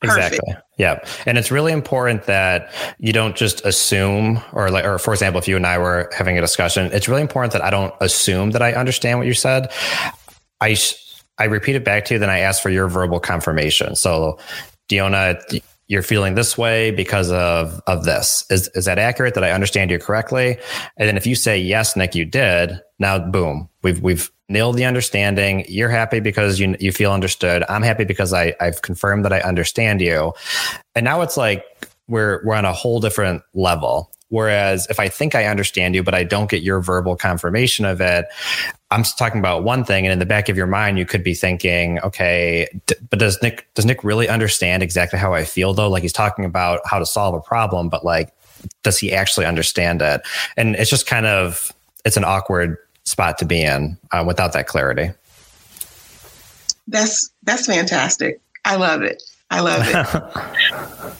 Perfect. 0.00 0.34
Exactly. 0.34 0.56
Yeah. 0.76 1.00
And 1.26 1.38
it's 1.38 1.50
really 1.50 1.72
important 1.72 2.24
that 2.26 2.72
you 2.98 3.12
don't 3.12 3.34
just 3.34 3.64
assume 3.64 4.40
or 4.52 4.70
like, 4.70 4.84
or 4.84 4.98
for 4.98 5.12
example, 5.12 5.40
if 5.40 5.48
you 5.48 5.56
and 5.56 5.66
I 5.66 5.78
were 5.78 6.08
having 6.16 6.38
a 6.38 6.40
discussion, 6.40 6.90
it's 6.92 7.08
really 7.08 7.22
important 7.22 7.52
that 7.52 7.62
I 7.62 7.70
don't 7.70 7.92
assume 8.00 8.52
that 8.52 8.62
I 8.62 8.74
understand 8.74 9.18
what 9.18 9.26
you 9.26 9.34
said. 9.34 9.72
I, 10.60 10.76
I 11.38 11.44
repeat 11.44 11.74
it 11.74 11.84
back 11.84 12.04
to 12.06 12.14
you, 12.14 12.20
then 12.20 12.30
I 12.30 12.40
ask 12.40 12.62
for 12.62 12.70
your 12.70 12.86
verbal 12.86 13.18
confirmation. 13.18 13.96
So 13.96 14.38
Deonna, 14.88 15.40
you're 15.88 16.02
feeling 16.02 16.34
this 16.34 16.56
way 16.56 16.90
because 16.90 17.32
of, 17.32 17.80
of 17.86 18.04
this. 18.04 18.44
Is, 18.50 18.68
is 18.74 18.84
that 18.84 18.98
accurate? 18.98 19.34
That 19.34 19.44
I 19.44 19.50
understand 19.50 19.90
you 19.90 19.98
correctly? 19.98 20.58
And 20.96 21.08
then 21.08 21.16
if 21.16 21.26
you 21.26 21.34
say, 21.34 21.58
yes, 21.58 21.96
Nick, 21.96 22.14
you 22.14 22.24
did, 22.24 22.80
now 22.98 23.18
boom, 23.18 23.68
we've, 23.82 24.00
we've 24.00 24.30
nailed 24.48 24.76
the 24.76 24.84
understanding. 24.84 25.64
You're 25.68 25.88
happy 25.88 26.20
because 26.20 26.58
you 26.58 26.76
you 26.80 26.92
feel 26.92 27.12
understood. 27.12 27.64
I'm 27.68 27.82
happy 27.82 28.04
because 28.04 28.32
I 28.32 28.54
I've 28.60 28.82
confirmed 28.82 29.24
that 29.24 29.32
I 29.32 29.40
understand 29.40 30.00
you. 30.00 30.32
And 30.94 31.04
now 31.04 31.20
it's 31.20 31.36
like 31.36 31.64
we're 32.08 32.42
we're 32.44 32.54
on 32.54 32.64
a 32.64 32.72
whole 32.72 33.00
different 33.00 33.42
level. 33.54 34.10
Whereas 34.30 34.86
if 34.90 35.00
I 35.00 35.08
think 35.08 35.34
I 35.34 35.46
understand 35.46 35.94
you, 35.94 36.02
but 36.02 36.14
I 36.14 36.22
don't 36.22 36.50
get 36.50 36.62
your 36.62 36.80
verbal 36.80 37.16
confirmation 37.16 37.84
of 37.84 38.00
it, 38.00 38.26
I'm 38.90 39.02
talking 39.02 39.38
about 39.38 39.64
one 39.64 39.84
thing, 39.84 40.06
and 40.06 40.12
in 40.12 40.18
the 40.18 40.26
back 40.26 40.48
of 40.48 40.56
your 40.56 40.66
mind, 40.66 40.98
you 40.98 41.06
could 41.06 41.22
be 41.22 41.34
thinking, 41.34 41.98
okay, 42.00 42.68
d- 42.86 42.94
but 43.10 43.18
does 43.18 43.40
Nick 43.42 43.68
does 43.74 43.84
Nick 43.84 44.02
really 44.04 44.28
understand 44.28 44.82
exactly 44.82 45.18
how 45.18 45.34
I 45.34 45.44
feel 45.44 45.74
though? 45.74 45.88
Like 45.88 46.02
he's 46.02 46.12
talking 46.12 46.44
about 46.44 46.80
how 46.84 46.98
to 46.98 47.06
solve 47.06 47.34
a 47.34 47.40
problem, 47.40 47.88
but 47.88 48.04
like, 48.04 48.32
does 48.82 48.98
he 48.98 49.12
actually 49.12 49.46
understand 49.46 50.00
it? 50.02 50.22
And 50.56 50.74
it's 50.76 50.90
just 50.90 51.06
kind 51.06 51.26
of 51.26 51.72
it's 52.04 52.16
an 52.16 52.24
awkward 52.24 52.78
spot 53.04 53.38
to 53.38 53.44
be 53.44 53.62
in 53.62 53.98
uh, 54.12 54.24
without 54.26 54.52
that 54.54 54.66
clarity. 54.66 55.10
That's 56.86 57.30
that's 57.42 57.66
fantastic. 57.66 58.40
I 58.64 58.76
love 58.76 59.02
it. 59.02 59.22
I 59.50 59.60
love 59.60 59.82
it. 59.86 61.14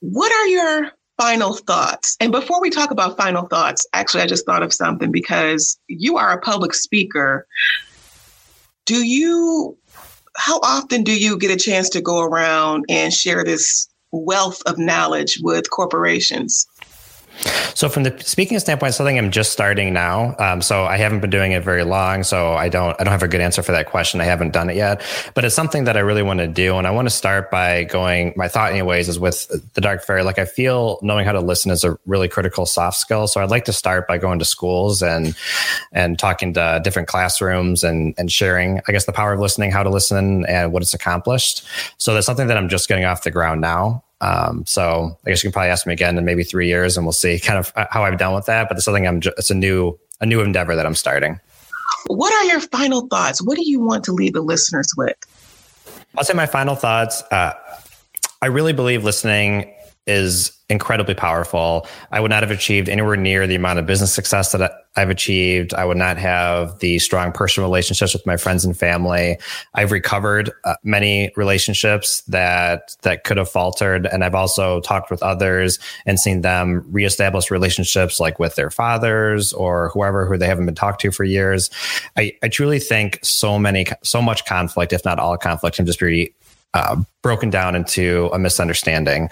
what 0.00 0.32
are 0.32 0.46
your 0.46 0.92
final 1.16 1.54
thoughts? 1.54 2.16
And 2.20 2.32
before 2.32 2.60
we 2.60 2.70
talk 2.70 2.90
about 2.90 3.16
final 3.16 3.46
thoughts, 3.46 3.86
actually, 3.92 4.22
I 4.22 4.26
just 4.26 4.46
thought 4.46 4.62
of 4.62 4.72
something 4.72 5.10
because 5.10 5.78
you 5.88 6.16
are 6.16 6.32
a 6.32 6.40
public 6.40 6.74
speaker. 6.74 7.46
Do 8.86 9.06
you, 9.06 9.76
how 10.36 10.60
often 10.62 11.04
do 11.04 11.18
you 11.18 11.38
get 11.38 11.50
a 11.50 11.56
chance 11.56 11.88
to 11.90 12.00
go 12.00 12.20
around 12.20 12.84
and 12.88 13.12
share 13.12 13.44
this 13.44 13.88
wealth 14.12 14.60
of 14.66 14.78
knowledge 14.78 15.38
with 15.42 15.70
corporations? 15.70 16.66
So 17.74 17.88
from 17.88 18.04
the 18.04 18.16
speaking 18.20 18.58
standpoint, 18.58 18.94
something 18.94 19.18
I'm 19.18 19.30
just 19.30 19.52
starting 19.52 19.92
now. 19.92 20.36
Um, 20.38 20.62
so 20.62 20.84
I 20.84 20.96
haven't 20.96 21.20
been 21.20 21.30
doing 21.30 21.52
it 21.52 21.62
very 21.64 21.84
long. 21.84 22.22
So 22.22 22.52
I 22.52 22.68
don't 22.68 22.98
I 23.00 23.04
don't 23.04 23.12
have 23.12 23.22
a 23.22 23.28
good 23.28 23.40
answer 23.40 23.62
for 23.62 23.72
that 23.72 23.86
question. 23.86 24.20
I 24.20 24.24
haven't 24.24 24.52
done 24.52 24.70
it 24.70 24.76
yet, 24.76 25.02
but 25.34 25.44
it's 25.44 25.54
something 25.54 25.84
that 25.84 25.96
I 25.96 26.00
really 26.00 26.22
want 26.22 26.38
to 26.40 26.46
do, 26.46 26.76
and 26.76 26.86
I 26.86 26.90
want 26.90 27.06
to 27.06 27.10
start 27.10 27.50
by 27.50 27.84
going. 27.84 28.32
My 28.36 28.48
thought, 28.48 28.70
anyways, 28.72 29.08
is 29.08 29.18
with 29.18 29.48
the 29.74 29.80
dark 29.80 30.04
fairy. 30.04 30.22
Like 30.22 30.38
I 30.38 30.44
feel 30.44 30.98
knowing 31.02 31.26
how 31.26 31.32
to 31.32 31.40
listen 31.40 31.70
is 31.70 31.84
a 31.84 31.98
really 32.06 32.28
critical 32.28 32.66
soft 32.66 32.98
skill. 32.98 33.26
So 33.26 33.42
I'd 33.42 33.50
like 33.50 33.64
to 33.66 33.72
start 33.72 34.06
by 34.06 34.18
going 34.18 34.38
to 34.38 34.44
schools 34.44 35.02
and 35.02 35.36
and 35.92 36.18
talking 36.18 36.54
to 36.54 36.80
different 36.84 37.08
classrooms 37.08 37.82
and 37.82 38.14
and 38.16 38.30
sharing, 38.30 38.80
I 38.88 38.92
guess, 38.92 39.06
the 39.06 39.12
power 39.12 39.32
of 39.32 39.40
listening, 39.40 39.72
how 39.72 39.82
to 39.82 39.90
listen, 39.90 40.46
and 40.46 40.72
what 40.72 40.82
it's 40.82 40.94
accomplished. 40.94 41.66
So 41.98 42.14
that's 42.14 42.26
something 42.26 42.46
that 42.46 42.56
I'm 42.56 42.68
just 42.68 42.88
getting 42.88 43.04
off 43.04 43.22
the 43.24 43.30
ground 43.30 43.60
now. 43.60 44.04
Um, 44.24 44.64
so 44.66 45.18
I 45.26 45.30
guess 45.30 45.44
you 45.44 45.48
can 45.48 45.52
probably 45.52 45.70
ask 45.70 45.86
me 45.86 45.92
again 45.92 46.16
in 46.16 46.24
maybe 46.24 46.44
three 46.44 46.66
years, 46.66 46.96
and 46.96 47.04
we'll 47.04 47.12
see 47.12 47.38
kind 47.38 47.58
of 47.58 47.72
how 47.90 48.04
I've 48.04 48.18
done 48.18 48.34
with 48.34 48.46
that. 48.46 48.68
But 48.68 48.78
it's 48.78 48.84
something 48.84 49.06
I'm. 49.06 49.20
Just, 49.20 49.38
it's 49.38 49.50
a 49.50 49.54
new 49.54 49.98
a 50.20 50.26
new 50.26 50.40
endeavor 50.40 50.74
that 50.74 50.86
I'm 50.86 50.94
starting. 50.94 51.38
What 52.06 52.32
are 52.32 52.44
your 52.44 52.60
final 52.60 53.06
thoughts? 53.08 53.42
What 53.42 53.56
do 53.56 53.68
you 53.68 53.80
want 53.80 54.04
to 54.04 54.12
leave 54.12 54.32
the 54.32 54.40
listeners 54.40 54.92
with? 54.96 55.16
I'll 56.16 56.24
say 56.24 56.34
my 56.34 56.46
final 56.46 56.74
thoughts. 56.74 57.22
Uh, 57.30 57.52
I 58.40 58.46
really 58.46 58.72
believe 58.72 59.04
listening 59.04 59.74
is 60.06 60.56
incredibly 60.68 61.14
powerful. 61.14 61.86
I 62.10 62.20
would 62.20 62.30
not 62.30 62.42
have 62.42 62.50
achieved 62.50 62.88
anywhere 62.88 63.16
near 63.16 63.46
the 63.46 63.54
amount 63.54 63.78
of 63.78 63.86
business 63.86 64.12
success 64.12 64.52
that 64.52 64.83
I've 64.96 65.10
achieved. 65.10 65.74
I 65.74 65.84
would 65.84 65.96
not 65.96 66.18
have 66.18 66.78
the 66.78 66.98
strong 66.98 67.32
personal 67.32 67.68
relationships 67.68 68.12
with 68.12 68.24
my 68.26 68.36
friends 68.36 68.64
and 68.64 68.76
family. 68.76 69.38
I've 69.74 69.92
recovered 69.92 70.52
uh, 70.64 70.74
many 70.84 71.32
relationships 71.36 72.22
that 72.28 72.96
that 73.02 73.24
could 73.24 73.36
have 73.36 73.48
faltered, 73.48 74.06
and 74.06 74.22
I've 74.22 74.34
also 74.34 74.80
talked 74.80 75.10
with 75.10 75.22
others 75.22 75.78
and 76.06 76.18
seen 76.20 76.42
them 76.42 76.84
reestablish 76.90 77.50
relationships 77.50 78.20
like 78.20 78.38
with 78.38 78.54
their 78.54 78.70
fathers 78.70 79.52
or 79.52 79.88
whoever 79.90 80.26
who 80.26 80.38
they 80.38 80.46
haven't 80.46 80.66
been 80.66 80.74
talked 80.74 81.00
to 81.02 81.10
for 81.10 81.24
years. 81.24 81.70
I, 82.16 82.36
I 82.42 82.48
truly 82.48 82.78
think 82.78 83.18
so 83.22 83.58
many, 83.58 83.86
so 84.02 84.22
much 84.22 84.44
conflict, 84.44 84.92
if 84.92 85.04
not 85.04 85.18
all 85.18 85.36
conflict, 85.36 85.76
can 85.76 85.86
just 85.86 85.98
be 85.98 86.32
uh, 86.74 86.96
broken 87.22 87.50
down 87.50 87.74
into 87.74 88.28
a 88.32 88.38
misunderstanding. 88.38 89.30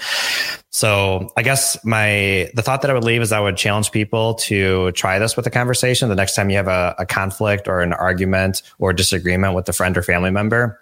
So 0.71 1.31
I 1.37 1.43
guess 1.43 1.77
my 1.85 2.51
the 2.55 2.63
thought 2.63 2.83
that 2.83 2.91
I 2.91 2.95
would 2.95 3.05
leave 3.05 3.21
is 3.21 3.33
I 3.33 3.41
would 3.41 3.57
challenge 3.57 3.91
people 3.91 4.35
to 4.35 4.93
try 4.93 5.19
this 5.19 5.37
with 5.37 5.47
a 5.47 5.51
conversation. 5.51 6.09
The 6.09 6.15
next 6.15 6.35
time 6.35 6.49
you 6.49 6.57
have 6.57 6.69
a, 6.69 6.95
a 6.99 7.05
conflict 7.05 7.69
or 7.69 7.81
an 7.81 7.93
argument 7.93 8.63
or 8.79 8.93
disagreement 8.93 9.55
with 9.55 9.69
a 9.69 9.73
friend 9.73 9.99
or 9.99 10.03
family 10.03 10.31
member, 10.31 10.81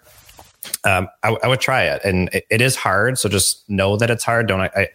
um, 0.85 1.09
I, 1.23 1.37
I, 1.43 1.49
would 1.49 1.61
try 1.61 1.85
it, 1.85 2.03
and 2.05 2.29
it, 2.35 2.47
it 2.51 2.61
is 2.61 2.77
hard. 2.77 3.19
So 3.19 3.29
just 3.29 3.69
know 3.69 3.97
that 3.97 4.11
it's 4.11 4.25
hard. 4.25 4.47
Don't 4.47 4.61
I, 4.61 4.71
I? 4.77 4.89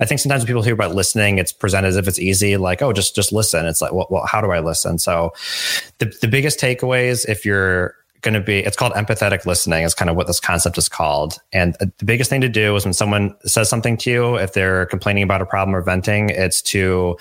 I 0.00 0.06
think 0.06 0.20
sometimes 0.20 0.44
people 0.44 0.62
hear 0.62 0.74
about 0.74 0.94
listening, 0.94 1.38
it's 1.38 1.52
presented 1.52 1.88
as 1.88 1.96
if 1.96 2.08
it's 2.08 2.18
easy. 2.18 2.56
Like, 2.56 2.80
oh, 2.80 2.92
just 2.92 3.14
just 3.14 3.32
listen. 3.32 3.66
It's 3.66 3.82
like, 3.82 3.92
well, 3.92 4.06
well 4.10 4.26
how 4.26 4.40
do 4.40 4.50
I 4.50 4.60
listen? 4.60 4.98
So, 4.98 5.32
the 5.98 6.06
the 6.22 6.28
biggest 6.28 6.58
takeaways 6.58 7.28
if 7.28 7.44
you're 7.44 7.94
going 8.22 8.34
to 8.34 8.40
be 8.40 8.58
it's 8.58 8.76
called 8.76 8.92
empathetic 8.94 9.46
listening 9.46 9.84
is 9.84 9.94
kind 9.94 10.10
of 10.10 10.16
what 10.16 10.26
this 10.26 10.40
concept 10.40 10.78
is 10.78 10.88
called. 10.88 11.38
And 11.52 11.76
uh, 11.80 11.86
the 11.98 12.04
biggest 12.04 12.30
thing 12.30 12.40
to 12.40 12.48
do 12.48 12.76
is 12.76 12.84
when 12.84 12.94
someone 12.94 13.34
says 13.44 13.68
something 13.68 13.96
to 13.98 14.10
you 14.10 14.36
if 14.36 14.52
they're 14.52 14.86
complaining 14.86 15.22
about 15.22 15.42
a 15.42 15.46
problem 15.46 15.74
or 15.74 15.80
venting 15.80 16.30
it's 16.30 16.62
to 16.62 17.16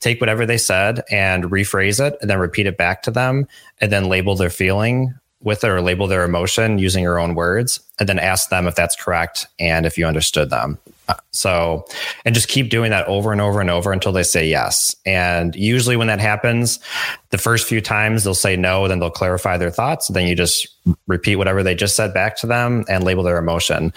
take 0.00 0.20
whatever 0.20 0.46
they 0.46 0.58
said 0.58 1.02
and 1.10 1.44
rephrase 1.44 2.04
it 2.04 2.16
and 2.20 2.30
then 2.30 2.38
repeat 2.38 2.66
it 2.66 2.76
back 2.76 3.02
to 3.02 3.10
them 3.10 3.46
and 3.80 3.90
then 3.90 4.08
label 4.08 4.34
their 4.34 4.50
feeling 4.50 5.14
with 5.40 5.62
it 5.62 5.68
or 5.68 5.80
label 5.80 6.06
their 6.06 6.24
emotion 6.24 6.78
using 6.78 7.02
your 7.02 7.18
own 7.18 7.34
words 7.34 7.80
and 7.98 8.08
then 8.08 8.18
ask 8.18 8.48
them 8.48 8.66
if 8.66 8.74
that's 8.74 8.96
correct 8.96 9.46
and 9.58 9.86
if 9.86 9.98
you 9.98 10.06
understood 10.06 10.50
them 10.50 10.78
Uh, 11.08 11.14
so, 11.32 11.84
and 12.24 12.34
just 12.34 12.48
keep 12.48 12.70
doing 12.70 12.90
that 12.90 13.06
over 13.06 13.32
and 13.32 13.40
over 13.40 13.60
and 13.60 13.70
over 13.70 13.92
until 13.92 14.12
they 14.12 14.22
say 14.22 14.46
yes. 14.46 14.94
And 15.04 15.54
usually 15.54 15.96
when 15.96 16.06
that 16.06 16.20
happens, 16.20 16.78
the 17.30 17.38
first 17.38 17.68
few 17.68 17.80
times 17.80 18.24
they'll 18.24 18.34
say 18.34 18.56
no, 18.56 18.88
then 18.88 19.00
they'll 19.00 19.10
clarify 19.10 19.56
their 19.56 19.70
thoughts. 19.70 20.08
Then 20.08 20.26
you 20.26 20.34
just 20.34 20.66
repeat 21.06 21.36
whatever 21.36 21.62
they 21.62 21.74
just 21.74 21.96
said 21.96 22.14
back 22.14 22.36
to 22.38 22.46
them 22.46 22.84
and 22.88 23.04
label 23.04 23.22
their 23.22 23.38
emotion. 23.38 23.92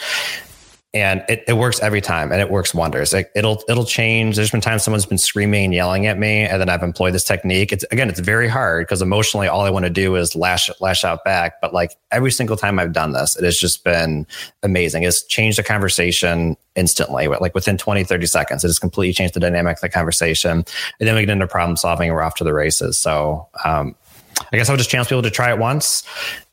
And 1.02 1.24
it, 1.30 1.44
it 1.48 1.54
works 1.54 1.80
every 1.82 2.02
time 2.02 2.32
and 2.32 2.42
it 2.42 2.50
works 2.50 2.74
wonders. 2.74 3.14
It, 3.14 3.30
will 3.36 3.64
it'll 3.70 3.86
change. 3.86 4.36
There's 4.36 4.52
been 4.52 4.62
times 4.62 4.84
someone's 4.84 5.06
been 5.06 5.18
screaming 5.18 5.66
and 5.66 5.74
yelling 5.74 6.06
at 6.08 6.18
me 6.18 6.42
and 6.42 6.60
then 6.60 6.70
i've 6.70 6.84
employed 6.84 7.14
this 7.14 7.24
technique. 7.24 7.72
It's 7.72 7.86
again 7.92 8.10
it's 8.10 8.20
very 8.20 8.48
hard 8.48 8.86
because 8.86 9.02
emotionally 9.02 9.48
all 9.48 9.62
i 9.62 9.70
want 9.70 9.86
to 9.86 9.90
do 9.90 10.16
is 10.16 10.36
lash 10.36 10.70
lash 10.80 11.04
out 11.04 11.24
back 11.24 11.62
but 11.62 11.74
like 11.74 11.96
every 12.12 12.32
single 12.32 12.58
time 12.58 12.80
i've 12.80 12.94
done 12.94 13.12
this 13.12 13.36
it 13.36 13.44
has 13.44 13.58
just 13.58 13.84
been 13.84 14.26
amazing. 14.64 15.04
It's 15.04 15.24
changed 15.24 15.58
the 15.58 15.64
conversation 15.64 16.58
instantly 16.76 17.28
like 17.28 17.56
within 17.56 17.78
20 17.78 18.04
30 18.04 18.26
seconds. 18.28 18.64
It 18.64 18.68
has 18.68 18.80
completely 18.80 19.14
changed 19.14 19.34
the 19.34 19.40
dynamic 19.40 19.78
of 19.78 19.82
the 19.82 19.90
conversation 19.90 20.52
and 20.52 20.66
then 21.00 21.16
we 21.16 21.22
get 21.22 21.30
into 21.30 21.48
problem 21.48 21.78
solving 21.78 22.10
and 22.10 22.16
we're 22.16 22.24
off 22.24 22.36
to 22.36 22.44
the 22.44 22.54
races. 22.54 22.98
So 22.98 23.48
um, 23.64 23.96
i 24.52 24.58
guess 24.58 24.70
i 24.70 24.72
would 24.72 24.78
just 24.78 24.90
challenge 24.90 25.10
people 25.10 25.24
to 25.24 25.32
try 25.32 25.52
it 25.52 25.58
once 25.58 26.04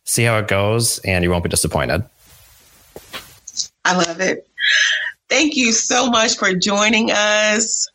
see 0.04 0.22
how 0.24 0.38
it 0.38 0.48
goes 0.48 0.98
and 1.00 1.24
you 1.24 1.30
won't 1.30 1.42
be 1.42 1.50
disappointed 1.50 2.04
I 3.84 3.96
love 3.96 4.20
it. 4.20 4.48
Thank 5.28 5.56
you 5.56 5.72
so 5.72 6.08
much 6.08 6.36
for 6.36 6.54
joining 6.54 7.10
us. 7.10 7.88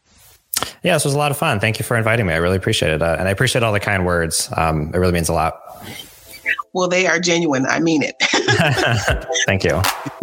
Yeah, 0.84 0.94
this 0.94 1.06
was 1.06 1.14
a 1.14 1.18
lot 1.18 1.32
of 1.32 1.38
fun. 1.38 1.60
Thank 1.60 1.80
you 1.80 1.86
for 1.86 1.96
inviting 1.96 2.26
me. 2.26 2.34
I 2.34 2.38
really 2.38 2.58
appreciate 2.58 2.92
it. 2.92 3.02
Uh, 3.02 3.16
and 3.18 3.28
I 3.28 3.32
appreciate 3.32 3.64
all 3.64 3.72
the 3.72 3.80
kind 3.80 4.06
words. 4.06 4.50
Um, 4.58 4.92
it 4.94 4.98
really 4.98 5.14
means 5.14 5.30
a 5.30 5.34
lot. 5.34 5.60
Well, 6.74 6.88
they 6.88 7.08
are 7.08 7.20
genuine. 7.20 7.66
I 7.66 7.80
mean 7.80 8.04
it. 8.04 8.16
Thank 9.46 9.64
you. 9.64 9.82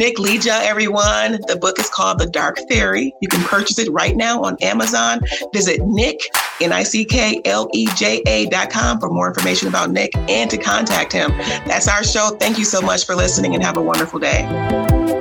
Nick 0.00 0.16
Leja, 0.16 0.62
everyone. 0.62 1.32
The 1.46 1.58
book 1.60 1.78
is 1.78 1.90
called 1.90 2.20
The 2.20 2.26
Dark 2.26 2.58
Fairy. 2.70 3.14
You 3.20 3.28
can 3.28 3.44
purchase 3.44 3.78
it 3.78 3.92
right 3.92 4.16
now 4.16 4.40
on 4.40 4.56
Amazon. 4.62 5.20
Visit 5.52 5.82
Nick, 5.82 6.18
N 6.62 6.72
I 6.72 6.84
C 6.84 7.04
K 7.04 7.42
L 7.44 7.68
E 7.74 7.86
J 7.96 8.22
A 8.24 8.46
dot 8.46 8.70
com 8.70 8.98
for 8.98 9.10
more 9.10 9.28
information 9.28 9.68
about 9.68 9.90
Nick 9.90 10.16
and 10.16 10.48
to 10.48 10.56
contact 10.56 11.12
him. 11.12 11.32
That's 11.66 11.86
our 11.86 12.02
show. 12.02 12.30
Thank 12.40 12.56
you 12.56 12.64
so 12.64 12.80
much 12.80 13.04
for 13.04 13.14
listening 13.14 13.54
and 13.54 13.62
have 13.62 13.76
a 13.76 13.82
wonderful 13.82 14.18
day. 14.18 15.19